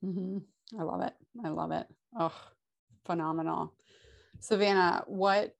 Mm-hmm. 0.04 0.08
Mm-hmm. 0.08 0.80
I 0.80 0.82
love 0.84 1.02
it. 1.02 1.12
I 1.44 1.48
love 1.48 1.72
it. 1.72 1.86
Oh, 2.18 2.34
phenomenal. 3.04 3.74
Savannah, 4.40 5.04
what 5.06 5.52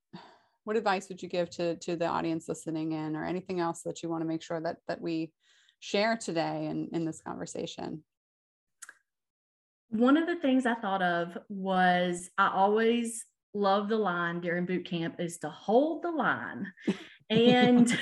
what 0.64 0.77
advice 0.77 1.09
would 1.09 1.22
you 1.22 1.29
give 1.29 1.51
to 1.51 1.77
to 1.77 1.96
the 1.96 2.07
audience 2.07 2.48
listening 2.48 2.92
in 2.92 3.16
or 3.16 3.25
anything 3.25 3.61
else 3.61 3.83
that 3.83 4.03
you 4.03 4.09
want 4.09 4.22
to 4.22 4.29
make 4.29 4.42
sure 4.42 4.61
that 4.61 4.79
that 4.88 5.01
we 5.01 5.33
share 5.81 6.16
today 6.16 6.66
in, 6.66 6.88
in 6.92 7.05
this 7.05 7.20
conversation? 7.20 8.03
One 9.90 10.16
of 10.16 10.27
the 10.27 10.37
things 10.37 10.64
I 10.64 10.75
thought 10.75 11.03
of 11.03 11.37
was 11.48 12.31
I 12.38 12.48
always 12.48 13.25
love 13.55 13.88
the 13.88 13.98
line 13.98 14.40
during 14.40 14.64
boot 14.64 14.87
camp 14.87 15.16
is 15.18 15.38
to 15.38 15.51
hold 15.51 16.03
the 16.03 16.11
line. 16.11 16.72
And 17.32 17.98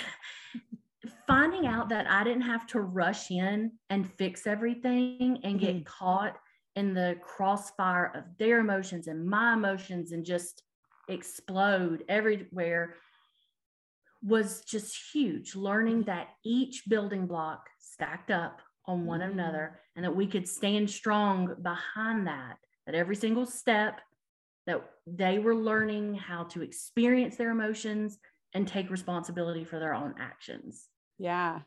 finding 1.26 1.66
out 1.66 1.88
that 1.90 2.10
I 2.10 2.24
didn't 2.24 2.42
have 2.42 2.66
to 2.68 2.80
rush 2.80 3.30
in 3.30 3.72
and 3.88 4.12
fix 4.14 4.46
everything 4.46 5.38
and 5.44 5.60
get 5.60 5.76
mm-hmm. 5.76 5.84
caught 5.84 6.36
in 6.74 6.92
the 6.92 7.16
crossfire 7.22 8.12
of 8.14 8.24
their 8.38 8.58
emotions 8.58 9.06
and 9.06 9.24
my 9.24 9.52
emotions 9.52 10.12
and 10.12 10.24
just 10.24 10.62
explode 11.08 12.04
everywhere 12.08 12.94
was 14.22 14.62
just 14.64 14.96
huge. 15.12 15.54
Learning 15.54 16.02
that 16.02 16.28
each 16.44 16.84
building 16.88 17.26
block 17.26 17.68
stacked 17.78 18.30
up 18.30 18.60
on 18.86 19.06
one 19.06 19.20
mm-hmm. 19.20 19.38
another 19.38 19.80
and 19.94 20.04
that 20.04 20.16
we 20.16 20.26
could 20.26 20.48
stand 20.48 20.90
strong 20.90 21.54
behind 21.62 22.26
that, 22.26 22.56
that 22.86 22.94
every 22.94 23.16
single 23.16 23.46
step 23.46 24.00
that 24.66 24.82
they 25.06 25.38
were 25.38 25.54
learning 25.54 26.14
how 26.14 26.44
to 26.44 26.62
experience 26.62 27.36
their 27.36 27.50
emotions 27.50 28.18
and 28.54 28.66
take 28.66 28.90
responsibility 28.90 29.64
for 29.64 29.78
their 29.78 29.94
own 29.94 30.14
actions. 30.18 30.88
Yeah. 31.18 31.60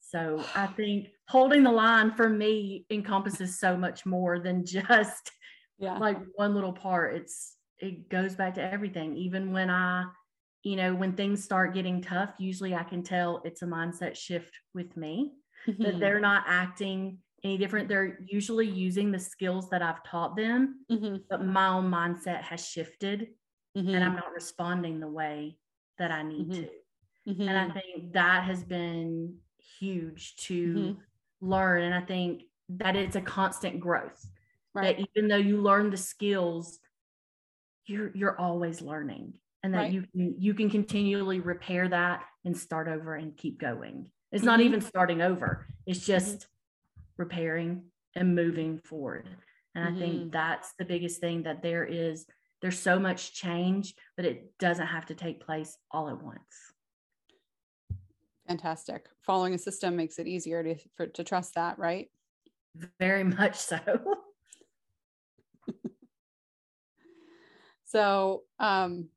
So 0.00 0.44
I 0.54 0.66
think 0.66 1.08
holding 1.28 1.62
the 1.62 1.72
line 1.72 2.12
for 2.12 2.28
me 2.28 2.84
encompasses 2.90 3.58
so 3.58 3.76
much 3.76 4.04
more 4.04 4.38
than 4.38 4.66
just 4.66 5.32
yeah. 5.78 5.98
like 5.98 6.18
one 6.34 6.54
little 6.54 6.72
part. 6.72 7.16
It's 7.16 7.56
it 7.78 8.08
goes 8.08 8.36
back 8.36 8.54
to 8.54 8.62
everything. 8.62 9.16
Even 9.16 9.52
when 9.52 9.70
I 9.70 10.04
you 10.62 10.76
know, 10.76 10.94
when 10.94 11.12
things 11.14 11.42
start 11.42 11.74
getting 11.74 12.00
tough, 12.00 12.30
usually 12.38 12.74
I 12.74 12.84
can 12.84 13.02
tell 13.02 13.42
it's 13.44 13.62
a 13.62 13.66
mindset 13.66 14.16
shift 14.16 14.56
with 14.74 14.96
me 14.96 15.32
mm-hmm. 15.66 15.82
that 15.82 15.98
they're 15.98 16.20
not 16.20 16.44
acting 16.46 17.18
any 17.42 17.58
different. 17.58 17.88
They're 17.88 18.18
usually 18.24 18.68
using 18.68 19.10
the 19.10 19.18
skills 19.18 19.68
that 19.70 19.82
I've 19.82 20.04
taught 20.04 20.36
them, 20.36 20.84
mm-hmm. 20.90 21.16
but 21.28 21.44
my 21.44 21.68
own 21.68 21.90
mindset 21.90 22.42
has 22.42 22.64
shifted 22.64 23.28
mm-hmm. 23.76 23.94
and 23.94 24.04
I'm 24.04 24.14
not 24.14 24.32
responding 24.34 25.00
the 25.00 25.08
way 25.08 25.56
that 25.98 26.10
I 26.10 26.22
need 26.22 26.50
mm-hmm. 26.50 26.62
to. 26.62 26.68
And 27.26 27.58
I 27.58 27.64
mm-hmm. 27.64 27.72
think 27.72 28.12
that 28.14 28.44
has 28.44 28.64
been 28.64 29.36
huge 29.78 30.36
to 30.36 30.74
mm-hmm. 30.74 31.00
learn. 31.40 31.82
And 31.82 31.94
I 31.94 32.00
think 32.00 32.42
that 32.70 32.96
it's 32.96 33.16
a 33.16 33.20
constant 33.20 33.80
growth. 33.80 34.26
Right. 34.74 34.96
That 34.96 35.06
even 35.14 35.28
though 35.28 35.36
you 35.36 35.60
learn 35.60 35.90
the 35.90 35.96
skills, 35.96 36.78
you're 37.86 38.10
you're 38.14 38.38
always 38.38 38.80
learning 38.80 39.34
and 39.62 39.74
that 39.74 39.78
Right. 39.78 39.92
you 39.92 40.04
can 40.12 40.40
you 40.40 40.54
can 40.54 40.70
continually 40.70 41.40
repair 41.40 41.88
that 41.88 42.24
and 42.44 42.56
start 42.56 42.88
over 42.88 43.14
and 43.14 43.36
keep 43.36 43.58
going. 43.58 44.10
It's 44.30 44.44
not 44.44 44.60
Mhm. 44.60 44.64
even 44.64 44.80
starting 44.80 45.20
over. 45.20 45.66
It's 45.86 46.04
just 46.04 46.48
repairing 47.16 47.90
and 48.14 48.34
moving 48.34 48.78
forward. 48.78 49.28
And 49.74 49.84
I 49.84 49.98
think 49.98 50.32
that's 50.32 50.74
the 50.74 50.84
biggest 50.84 51.20
thing 51.20 51.44
that 51.44 51.62
there 51.62 51.84
is 51.84 52.26
there's 52.62 52.78
so 52.78 52.98
much 52.98 53.34
change, 53.34 53.94
but 54.16 54.24
it 54.24 54.56
doesn't 54.58 54.86
have 54.86 55.06
to 55.06 55.14
take 55.14 55.44
place 55.44 55.76
all 55.90 56.08
at 56.08 56.22
once. 56.22 56.38
Fantastic. 58.48 59.06
Following 59.20 59.54
a 59.54 59.58
system 59.58 59.96
makes 59.96 60.18
it 60.18 60.26
easier 60.26 60.62
to 60.62 60.76
for, 60.96 61.06
to 61.08 61.24
trust 61.24 61.54
that, 61.56 61.78
right? 61.78 62.08
Very 62.98 63.24
much 63.24 63.56
so. 63.56 63.78
So, 67.92 68.44
um, 68.58 69.10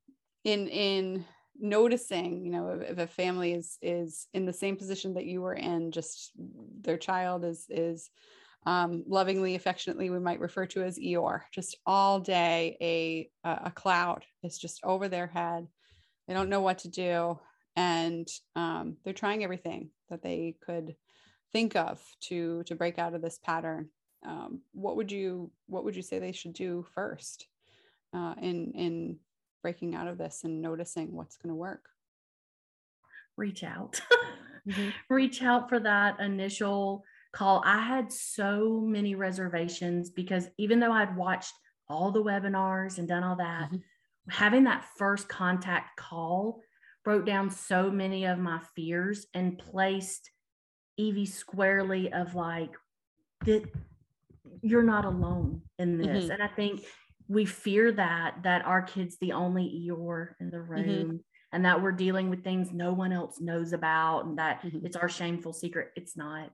in 0.44 0.68
in 0.68 1.26
noticing, 1.58 2.44
you 2.44 2.52
know, 2.52 2.72
if, 2.72 2.92
if 2.92 2.98
a 2.98 3.08
family 3.08 3.54
is 3.54 3.78
is 3.82 4.28
in 4.34 4.46
the 4.46 4.52
same 4.52 4.76
position 4.76 5.14
that 5.14 5.24
you 5.24 5.42
were 5.42 5.54
in, 5.54 5.92
just 5.92 6.34
their 6.82 6.98
child 6.98 7.46
is 7.46 7.68
is 7.70 8.10
um, 8.66 9.04
lovingly, 9.08 9.56
affectionately, 9.56 10.10
we 10.10 10.20
might 10.20 10.40
refer 10.40 10.66
to 10.68 10.84
as 10.84 10.98
Eeyore, 10.98 11.42
just 11.52 11.78
all 11.86 12.20
day 12.20 12.78
a 12.82 13.30
a 13.44 13.72
cloud 13.72 14.26
is 14.44 14.58
just 14.58 14.84
over 14.84 15.08
their 15.08 15.28
head. 15.28 15.68
They 16.28 16.34
don't 16.34 16.50
know 16.50 16.62
what 16.62 16.80
to 16.80 16.90
do, 16.90 17.40
and 17.76 18.28
um, 18.56 18.98
they're 19.04 19.14
trying 19.14 19.44
everything 19.44 19.90
that 20.10 20.24
they 20.24 20.56
could 20.66 20.96
think 21.52 21.76
of 21.76 22.02
to 22.22 22.64
to 22.64 22.76
break 22.76 22.98
out 23.00 23.14
of 23.14 23.22
this 23.22 23.38
pattern. 23.38 23.90
Um, 24.26 24.62
what 24.74 24.96
would 24.96 25.12
you 25.12 25.52
what 25.68 25.84
would 25.84 25.96
you 25.96 26.02
say 26.02 26.20
they 26.20 26.32
should 26.32 26.54
do 26.54 26.86
first? 26.96 27.48
uh, 28.16 28.34
in 28.42 28.72
in 28.72 29.18
breaking 29.62 29.96
out 29.96 30.08
of 30.08 30.18
this 30.18 30.44
and 30.44 30.62
noticing 30.62 31.16
what's 31.16 31.38
going 31.38 31.50
to 31.50 31.56
work. 31.56 31.90
Reach 33.36 33.64
out. 33.64 34.00
Mhm. 34.68 34.94
Reach 35.10 35.42
out 35.42 35.70
for 35.70 35.80
that 35.80 36.20
initial 36.20 37.04
call. 37.36 37.62
I 37.66 37.80
had 37.80 38.12
so 38.12 38.80
many 38.82 39.14
reservations 39.14 40.10
because 40.10 40.48
even 40.58 40.80
though 40.80 40.92
I'd 40.92 41.16
watched 41.16 41.54
all 41.88 42.12
the 42.12 42.24
webinars 42.24 42.98
and 42.98 43.08
done 43.08 43.24
all 43.24 43.36
that, 43.36 43.70
Mhm. 43.72 43.84
having 44.30 44.64
that 44.64 44.86
first 44.98 45.30
contact 45.30 45.98
call 45.98 46.62
broke 47.04 47.26
down 47.26 47.52
so 47.52 47.92
many 47.92 48.26
of 48.26 48.40
my 48.40 48.60
fears 48.76 49.28
and 49.34 49.60
placed 49.60 50.32
Evie 50.98 51.26
squarely 51.26 52.12
of 52.12 52.34
like 52.36 52.76
that 53.42 53.70
you're 54.62 54.82
not 54.82 55.06
alone 55.06 55.62
in 55.78 55.98
this. 55.98 56.26
Mhm. 56.26 56.34
And 56.34 56.42
I 56.44 56.48
think 56.48 56.84
we 57.28 57.46
fear 57.46 57.92
that 57.92 58.44
that 58.44 58.66
our 58.66 58.82
kid's 58.82 59.18
the 59.18 59.34
only 59.34 59.64
Eeyore 59.66 60.36
in 60.40 60.50
the 60.52 60.62
room 60.62 61.24
and 61.52 61.66
that 61.66 61.82
we're 61.82 61.92
dealing 61.92 62.30
with 62.30 62.44
things 62.44 62.72
no 62.72 62.94
one 62.94 63.12
else 63.12 63.40
knows 63.42 63.74
about 63.74 64.26
and 64.26 64.38
that 64.40 64.62
Mhm. 64.62 64.86
it's 64.86 64.96
our 64.96 65.10
shameful 65.10 65.54
secret. 65.54 65.92
It's 65.96 66.16
not. 66.16 66.52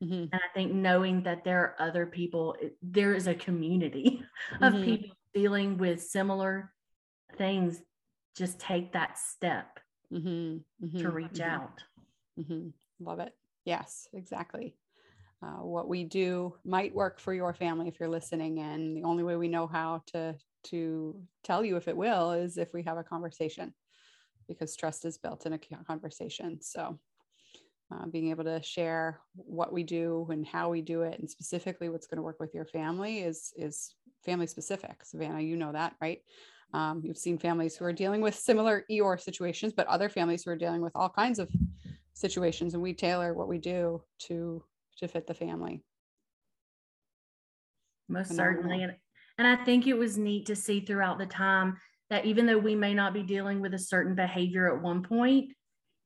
Mhm. 0.00 0.32
And 0.32 0.40
I 0.42 0.48
think 0.54 0.72
knowing 0.72 1.22
that 1.24 1.44
there 1.44 1.60
are 1.62 1.82
other 1.82 2.06
people, 2.06 2.56
there 2.82 3.14
is 3.14 3.26
a 3.26 3.34
community 3.34 4.22
of 4.62 4.80
Mhm. 4.80 4.82
people 4.82 5.16
dealing 5.34 5.78
with 5.78 6.02
similar 6.02 6.74
things, 7.38 7.82
just 8.36 8.60
take 8.60 8.92
that 8.92 9.18
step 9.18 9.80
Mhm. 10.10 10.64
to 10.98 11.10
Mhm. 11.10 11.12
reach 11.12 11.40
Mhm. 11.40 11.40
out. 11.40 11.84
Mhm. 12.38 12.74
Love 13.00 13.20
it. 13.20 13.36
Yes, 13.64 14.08
exactly. 14.12 14.76
Uh, 15.42 15.58
what 15.62 15.88
we 15.88 16.04
do 16.04 16.58
might 16.64 16.94
work 16.94 17.20
for 17.20 17.34
your 17.34 17.54
family 17.54 17.88
if 17.88 18.00
you're 18.00 18.08
listening, 18.08 18.60
and 18.60 18.96
the 18.96 19.04
only 19.04 19.24
way 19.24 19.36
we 19.36 19.48
know 19.48 19.66
how 19.66 20.02
to 20.08 20.38
to 20.64 21.26
tell 21.44 21.64
you 21.64 21.76
if 21.76 21.88
it 21.88 21.96
will 21.96 22.32
is 22.32 22.58
if 22.58 22.72
we 22.74 22.82
have 22.84 22.98
a 22.98 23.04
conversation, 23.04 23.74
because 24.48 24.76
trust 24.76 25.04
is 25.04 25.18
built 25.18 25.46
in 25.46 25.54
a 25.54 25.58
conversation. 25.58 26.60
So, 26.62 27.00
uh, 27.90 28.06
being 28.06 28.30
able 28.30 28.44
to 28.44 28.62
share 28.62 29.20
what 29.34 29.72
we 29.72 29.82
do 29.82 30.26
and 30.30 30.46
how 30.46 30.68
we 30.68 30.82
do 30.82 31.02
it, 31.02 31.18
and 31.18 31.30
specifically 31.30 31.88
what's 31.88 32.06
going 32.06 32.16
to 32.18 32.22
work 32.22 32.38
with 32.40 32.54
your 32.54 32.66
family 32.66 33.20
is 33.20 33.52
is 33.56 33.94
family 34.24 34.46
specific. 34.46 35.04
Savannah, 35.04 35.40
you 35.40 35.56
know 35.56 35.72
that, 35.72 35.94
right? 36.00 36.20
Um, 36.74 37.00
you've 37.02 37.16
seen 37.16 37.38
families 37.38 37.76
who 37.76 37.84
are 37.86 37.92
dealing 37.92 38.20
with 38.20 38.34
similar 38.34 38.84
Eeyore 38.90 39.20
situations, 39.20 39.72
but 39.72 39.86
other 39.86 40.08
families 40.08 40.44
who 40.44 40.50
are 40.50 40.56
dealing 40.56 40.82
with 40.82 40.92
all 40.94 41.08
kinds 41.08 41.38
of 41.38 41.50
situations, 42.12 42.74
and 42.74 42.82
we 42.82 42.92
tailor 42.92 43.32
what 43.32 43.48
we 43.48 43.58
do 43.58 44.02
to 44.26 44.62
to 44.98 45.08
fit 45.08 45.26
the 45.26 45.34
family. 45.34 45.82
Most 48.08 48.28
Phenomenal. 48.28 48.62
certainly. 48.62 48.82
And, 48.82 48.96
and 49.38 49.46
I 49.46 49.64
think 49.64 49.86
it 49.86 49.96
was 49.96 50.18
neat 50.18 50.46
to 50.46 50.56
see 50.56 50.80
throughout 50.80 51.18
the 51.18 51.26
time 51.26 51.76
that 52.10 52.24
even 52.24 52.46
though 52.46 52.58
we 52.58 52.74
may 52.74 52.94
not 52.94 53.14
be 53.14 53.22
dealing 53.22 53.60
with 53.60 53.74
a 53.74 53.78
certain 53.78 54.14
behavior 54.14 54.74
at 54.74 54.82
one 54.82 55.02
point, 55.02 55.52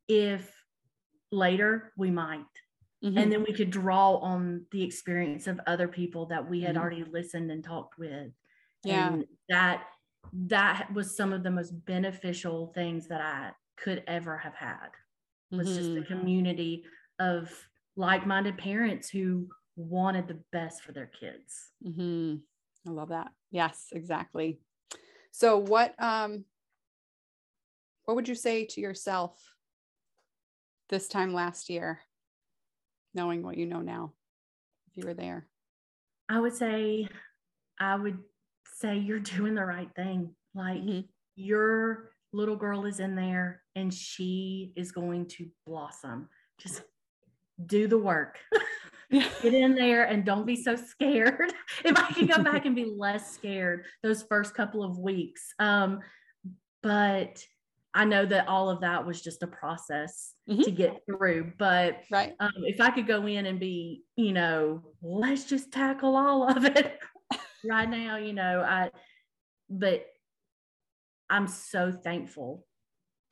if 0.09 0.53
later 1.33 1.93
we 1.97 2.11
might. 2.11 2.47
Mhm. 3.05 3.19
And 3.19 3.33
then 3.33 3.43
we 3.45 3.53
could 3.55 3.71
draw 3.71 4.17
on 4.19 4.67
the 4.71 4.83
experience 4.85 5.47
of 5.49 5.61
other 5.67 5.89
people 5.89 6.27
that 6.27 6.49
we 6.49 6.61
had 6.63 6.77
Mhm. 6.77 6.81
already 6.81 7.05
listened 7.05 7.51
and 7.51 7.65
talked 7.65 7.99
with. 7.99 8.33
Yeah. 8.85 9.15
And 9.15 9.27
that 9.49 9.89
that 10.33 10.93
was 10.95 11.17
some 11.17 11.33
of 11.33 11.43
the 11.43 11.51
most 11.51 11.73
beneficial 11.85 12.69
things 12.75 13.09
that 13.09 13.21
I 13.21 13.55
could 13.77 14.05
ever 14.07 14.39
have 14.39 14.55
had 14.55 14.91
was 15.57 15.75
just 15.75 15.95
the 15.95 16.01
Mhm. 16.01 16.07
community 16.07 16.87
of 17.19 17.69
like-minded 17.97 18.57
parents 18.59 19.11
who 19.11 19.51
wanted 19.77 20.29
the 20.29 20.43
best 20.53 20.83
for 20.83 20.93
their 20.93 21.09
kids. 21.09 21.73
Mhm. 21.85 22.43
I 22.87 22.91
love 22.91 23.09
that. 23.11 23.33
Yes, 23.51 23.89
exactly. 23.93 24.61
So 25.33 25.59
what 25.59 26.01
um 26.03 26.47
what 28.05 28.15
would 28.17 28.29
you 28.29 28.35
say 28.35 28.65
to 28.67 28.81
yourself 28.81 29.52
this 30.93 31.09
time 31.09 31.33
last 31.33 31.71
year, 31.71 31.99
knowing 33.15 33.43
what 33.43 33.57
you 33.57 33.65
know 33.65 33.81
now, 33.81 34.13
if 34.91 34.99
you 34.99 35.07
were 35.07 35.15
there? 35.15 35.49
I 36.29 36.39
would 36.39 36.55
say 36.55 37.09
I 37.81 37.97
would 37.97 38.19
say 38.77 38.99
you're 38.99 39.19
doing 39.37 39.55
the 39.55 39.65
right 39.65 39.89
thing. 39.97 40.37
Like 40.55 40.83
Mhm. 40.83 41.09
your 41.35 42.11
little 42.35 42.57
girl 42.57 42.85
is 42.85 43.01
in 43.01 43.17
there 43.17 43.63
and 43.75 43.93
she 43.93 44.75
is 44.77 44.93
going 44.93 45.27
to 45.29 45.49
blossom. 45.67 46.29
Just 46.59 46.83
do 47.65 47.89
the 47.89 47.99
work. 47.99 48.39
Get 49.11 49.55
in 49.55 49.75
there 49.75 50.05
and 50.05 50.25
don't 50.27 50.47
be 50.47 50.57
so 50.57 50.77
scared. 50.77 51.53
If 51.85 51.99
I 51.99 52.13
can 52.13 52.27
go 52.27 52.43
back 52.43 52.67
and 52.67 52.77
be 52.77 52.85
less 52.85 53.33
scared 53.33 53.87
those 54.03 54.23
first 54.23 54.55
couple 54.55 54.83
of 54.85 54.99
weeks. 54.99 55.55
Um, 55.59 56.01
but 56.83 57.43
I 57.95 58.05
know 58.05 58.25
that 58.27 58.49
all 58.49 58.71
of 58.71 58.81
that 58.81 59.07
was 59.07 59.21
just 59.21 59.43
a 59.43 59.47
process 59.47 60.35
Mhm. 60.49 60.65
to 60.65 60.71
get 60.71 61.03
through. 61.07 61.53
But 61.59 62.03
Right. 62.11 62.35
um, 62.41 62.53
if 62.65 62.81
I 62.81 62.91
could 62.91 63.07
go 63.07 63.27
in 63.27 63.47
and 63.47 63.61
be, 63.61 64.05
you 64.17 64.33
know, 64.33 64.83
let's 65.03 65.45
just 65.45 65.73
tackle 65.73 66.17
all 66.17 66.49
of 66.49 66.65
it 66.65 66.99
right 67.65 67.89
now, 67.89 68.17
you 68.17 68.33
know, 68.33 68.63
I, 68.63 68.91
but 69.69 70.07
I'm 71.29 71.47
so 71.47 71.93
thankful 71.93 72.67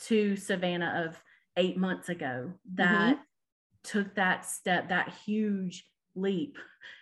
to 0.00 0.36
Savannah 0.36 1.06
of 1.06 1.22
eight 1.56 1.76
months 1.76 2.08
ago 2.08 2.54
that 2.74 3.18
took 3.82 4.14
that 4.14 4.44
step, 4.46 4.88
that 4.90 5.12
huge 5.24 5.90
leap 6.14 6.58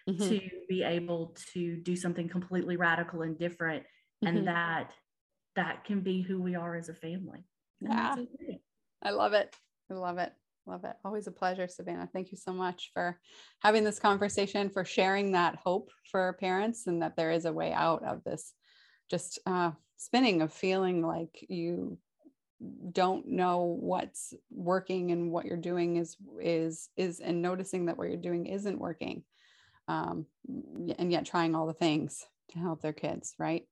Mhm. 0.08 0.28
to 0.28 0.50
be 0.68 0.82
able 0.82 1.36
to 1.52 1.76
do 1.76 1.96
something 1.96 2.28
completely 2.28 2.76
radical 2.76 3.22
and 3.22 3.38
different. 3.38 3.84
And 4.22 4.46
that 4.48 4.92
that 5.54 5.84
can 5.84 6.00
be 6.02 6.22
who 6.22 6.40
we 6.40 6.54
are 6.54 6.76
as 6.76 6.88
a 6.88 6.94
family. 6.94 7.47
Yeah. 7.80 8.14
okay. 8.18 8.60
I 9.02 9.10
love 9.10 9.32
it. 9.32 9.54
I 9.90 9.94
love 9.94 10.18
it. 10.18 10.32
Love 10.66 10.84
it. 10.84 10.96
Always 11.04 11.26
a 11.26 11.32
pleasure, 11.32 11.66
Savannah. 11.66 12.08
Thank 12.12 12.30
you 12.30 12.36
so 12.36 12.52
much 12.52 12.90
for 12.92 13.18
having 13.60 13.84
this 13.84 13.98
conversation, 13.98 14.68
for 14.68 14.84
sharing 14.84 15.32
that 15.32 15.56
hope 15.56 15.90
for 16.10 16.36
parents 16.40 16.86
and 16.86 17.00
that 17.02 17.16
there 17.16 17.30
is 17.30 17.46
a 17.46 17.52
way 17.52 17.72
out 17.72 18.04
of 18.04 18.22
this 18.24 18.52
just 19.10 19.38
uh, 19.46 19.70
spinning 19.96 20.42
of 20.42 20.52
feeling 20.52 21.02
like 21.06 21.44
you 21.48 21.98
don't 22.92 23.26
know 23.26 23.76
what's 23.80 24.34
working 24.50 25.12
and 25.12 25.30
what 25.30 25.44
you're 25.44 25.56
doing 25.56 25.96
is 25.96 26.16
is 26.40 26.88
is 26.96 27.20
and 27.20 27.40
noticing 27.40 27.86
that 27.86 27.96
what 27.96 28.08
you're 28.08 28.16
doing 28.16 28.46
isn't 28.46 28.80
working 28.80 29.22
um, 29.86 30.26
and 30.98 31.12
yet 31.12 31.24
trying 31.24 31.54
all 31.54 31.66
the 31.66 31.72
things 31.72 32.26
to 32.50 32.58
help 32.58 32.82
their 32.82 32.92
kids 32.92 33.34
right 33.38 33.64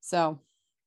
so 0.00 0.38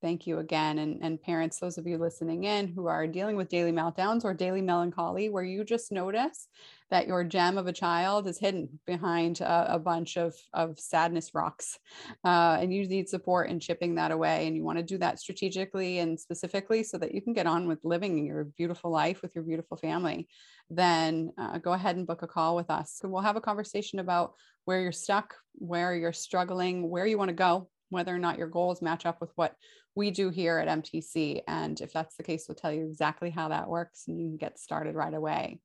thank 0.02 0.28
you 0.28 0.40
again 0.40 0.80
and, 0.80 1.00
and 1.02 1.22
parents 1.22 1.60
those 1.60 1.78
of 1.78 1.88
you 1.88 1.98
listening 1.98 2.44
in 2.44 2.68
who 2.68 2.88
are 2.88 3.08
dealing 3.08 3.36
with 3.36 3.50
daily 3.50 3.72
meltdowns 3.72 4.24
or 4.24 4.34
daily 4.34 4.62
melancholy 4.62 5.30
where 5.30 5.44
you 5.44 5.64
just 5.64 5.92
notice 5.92 6.48
that 6.90 7.08
your 7.08 7.24
gem 7.24 7.58
of 7.58 7.68
a 7.68 7.74
child 7.74 8.28
is 8.28 8.38
hidden 8.38 8.80
behind 8.86 9.42
a, 9.42 9.76
a 9.76 9.80
bunch 9.80 10.18
of, 10.18 10.34
of 10.54 10.80
sadness 10.80 11.34
rocks 11.34 11.80
uh, 12.24 12.58
and 12.60 12.74
you 12.74 12.88
need 12.88 13.10
support 13.10 13.50
in 13.50 13.60
chipping 13.60 13.96
that 13.96 14.12
away 14.12 14.48
and 14.48 14.56
you 14.56 14.64
want 14.64 14.78
to 14.78 14.84
do 14.84 14.98
that 14.98 15.20
strategically 15.20 16.00
and 16.00 16.20
specifically 16.20 16.84
so 16.84 16.98
that 16.98 17.14
you 17.14 17.22
can 17.22 17.34
get 17.34 17.48
on 17.48 17.68
with 17.68 17.80
living 17.84 18.26
your 18.26 18.46
beautiful 18.58 18.92
life 18.92 19.22
with 19.22 19.34
your 19.36 19.44
beautiful 19.44 19.78
family 19.78 20.28
then 20.70 21.32
uh, 21.38 21.58
go 21.58 21.74
ahead 21.74 21.96
and 21.96 22.08
book 22.08 22.24
a 22.24 22.28
call 22.28 22.56
with 22.56 22.70
us. 22.70 23.00
And 23.02 23.12
we'll 23.12 23.22
have 23.22 23.38
a 23.38 23.42
conversation 23.42 24.00
about 24.00 24.34
where 24.66 24.82
you're 24.82 24.92
stuck 24.92 25.34
where 25.54 25.96
you're 25.96 26.14
struggling 26.14 26.90
where 26.90 27.08
you 27.08 27.18
want 27.18 27.30
to 27.30 27.34
go 27.34 27.70
whether 27.90 28.14
or 28.14 28.20
not 28.20 28.38
your 28.38 28.48
goals 28.48 28.82
match 28.82 29.06
up 29.06 29.22
with 29.22 29.32
what 29.36 29.56
we 29.96 30.12
do 30.12 30.30
here 30.30 30.58
at 30.60 30.68
MTC. 30.68 31.42
And 31.48 31.80
if 31.82 31.92
that's 31.92 32.16
the 32.16 32.24
case, 32.24 32.46
we'll 32.48 32.56
tell 32.56 32.72
you 32.72 32.86
exactly 32.86 33.30
how 33.30 33.50
that 33.50 33.68
works 33.68 34.06
and 34.08 34.20
you 34.20 34.28
can 34.28 34.38
get 34.38 34.60
started 34.60 34.96
right 34.96 35.14
away. 35.14 35.60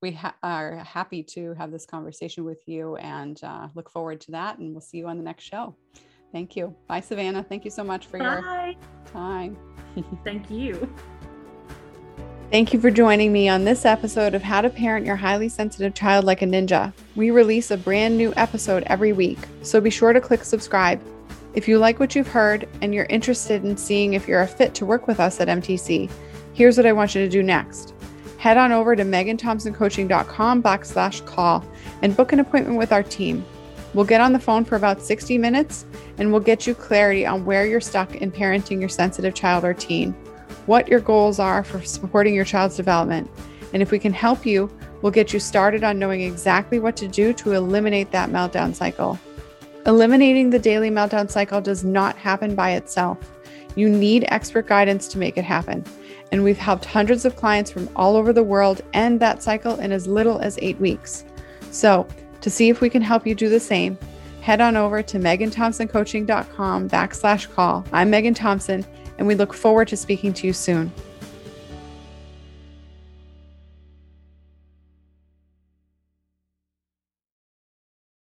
We 0.00 0.12
ha- 0.12 0.34
are 0.42 0.78
happy 0.78 1.22
to 1.34 1.54
have 1.54 1.70
this 1.70 1.86
conversation 1.86 2.44
with 2.44 2.60
you 2.66 2.96
and 2.96 3.38
uh, 3.42 3.68
look 3.74 3.90
forward 3.90 4.20
to 4.22 4.32
that. 4.32 4.58
And 4.58 4.72
we'll 4.72 4.80
see 4.80 4.98
you 4.98 5.06
on 5.06 5.18
the 5.18 5.22
next 5.22 5.44
show. 5.44 5.76
Thank 6.32 6.56
you. 6.56 6.74
Bye, 6.88 7.00
Savannah. 7.00 7.44
Thank 7.44 7.64
you 7.64 7.70
so 7.70 7.84
much 7.84 8.06
for 8.06 8.18
Bye. 8.18 8.76
your 8.76 9.12
time. 9.12 9.56
Thank 10.24 10.50
you. 10.50 10.92
Thank 12.50 12.72
you 12.72 12.80
for 12.80 12.90
joining 12.90 13.32
me 13.32 13.48
on 13.48 13.64
this 13.64 13.84
episode 13.84 14.34
of 14.34 14.42
How 14.42 14.60
to 14.60 14.70
Parent 14.70 15.06
Your 15.06 15.16
Highly 15.16 15.48
Sensitive 15.48 15.94
Child 15.94 16.24
Like 16.24 16.42
a 16.42 16.46
Ninja. 16.46 16.92
We 17.16 17.30
release 17.30 17.70
a 17.70 17.76
brand 17.76 18.16
new 18.16 18.32
episode 18.36 18.84
every 18.86 19.12
week, 19.12 19.38
so 19.62 19.80
be 19.80 19.90
sure 19.90 20.12
to 20.12 20.20
click 20.20 20.44
subscribe. 20.44 21.00
If 21.54 21.68
you 21.68 21.78
like 21.78 22.00
what 22.00 22.14
you've 22.14 22.28
heard 22.28 22.68
and 22.82 22.94
you're 22.94 23.06
interested 23.06 23.64
in 23.64 23.76
seeing 23.76 24.14
if 24.14 24.26
you're 24.26 24.42
a 24.42 24.46
fit 24.46 24.74
to 24.74 24.86
work 24.86 25.06
with 25.06 25.20
us 25.20 25.40
at 25.40 25.48
MTC, 25.48 26.10
here's 26.52 26.76
what 26.76 26.86
I 26.86 26.92
want 26.92 27.14
you 27.14 27.22
to 27.22 27.28
do 27.28 27.42
next. 27.42 27.94
Head 28.38 28.56
on 28.56 28.72
over 28.72 28.96
to 28.96 29.04
meganthompsoncoaching.com 29.04 30.62
backslash 30.62 31.24
call 31.24 31.64
and 32.02 32.16
book 32.16 32.32
an 32.32 32.40
appointment 32.40 32.76
with 32.76 32.92
our 32.92 33.02
team. 33.02 33.44
We'll 33.94 34.04
get 34.04 34.20
on 34.20 34.32
the 34.32 34.40
phone 34.40 34.64
for 34.64 34.76
about 34.76 35.00
60 35.00 35.38
minutes 35.38 35.86
and 36.18 36.30
we'll 36.30 36.40
get 36.40 36.66
you 36.66 36.74
clarity 36.74 37.24
on 37.24 37.44
where 37.44 37.64
you're 37.64 37.80
stuck 37.80 38.16
in 38.16 38.32
parenting 38.32 38.80
your 38.80 38.88
sensitive 38.88 39.34
child 39.34 39.64
or 39.64 39.72
teen 39.72 40.14
what 40.66 40.88
your 40.88 41.00
goals 41.00 41.38
are 41.38 41.62
for 41.62 41.82
supporting 41.82 42.34
your 42.34 42.44
child's 42.44 42.76
development. 42.76 43.30
And 43.72 43.82
if 43.82 43.90
we 43.90 43.98
can 43.98 44.12
help 44.12 44.46
you, 44.46 44.70
we'll 45.02 45.12
get 45.12 45.32
you 45.32 45.40
started 45.40 45.84
on 45.84 45.98
knowing 45.98 46.22
exactly 46.22 46.78
what 46.78 46.96
to 46.98 47.08
do 47.08 47.32
to 47.34 47.52
eliminate 47.52 48.10
that 48.12 48.30
meltdown 48.30 48.74
cycle. 48.74 49.18
Eliminating 49.86 50.48
the 50.48 50.58
daily 50.58 50.90
meltdown 50.90 51.30
cycle 51.30 51.60
does 51.60 51.84
not 51.84 52.16
happen 52.16 52.54
by 52.54 52.70
itself. 52.70 53.18
You 53.76 53.90
need 53.90 54.24
expert 54.28 54.66
guidance 54.66 55.08
to 55.08 55.18
make 55.18 55.36
it 55.36 55.44
happen. 55.44 55.84
And 56.32 56.42
we've 56.42 56.58
helped 56.58 56.86
hundreds 56.86 57.26
of 57.26 57.36
clients 57.36 57.70
from 57.70 57.90
all 57.94 58.16
over 58.16 58.32
the 58.32 58.42
world 58.42 58.80
end 58.94 59.20
that 59.20 59.42
cycle 59.42 59.78
in 59.80 59.92
as 59.92 60.06
little 60.06 60.38
as 60.38 60.58
eight 60.62 60.80
weeks. 60.80 61.24
So, 61.70 62.06
to 62.40 62.48
see 62.48 62.70
if 62.70 62.80
we 62.80 62.88
can 62.88 63.02
help 63.02 63.26
you 63.26 63.34
do 63.34 63.50
the 63.50 63.60
same, 63.60 63.98
head 64.40 64.62
on 64.62 64.74
over 64.76 65.02
to 65.02 65.18
meganthompsoncoaching.com 65.18 66.88
backslash 66.88 67.52
call. 67.54 67.84
I'm 67.92 68.08
Megan 68.10 68.34
Thompson 68.34 68.86
and 69.18 69.26
we 69.26 69.34
look 69.34 69.52
forward 69.52 69.88
to 69.88 69.96
speaking 69.96 70.32
to 70.34 70.46
you 70.46 70.52
soon. 70.52 70.92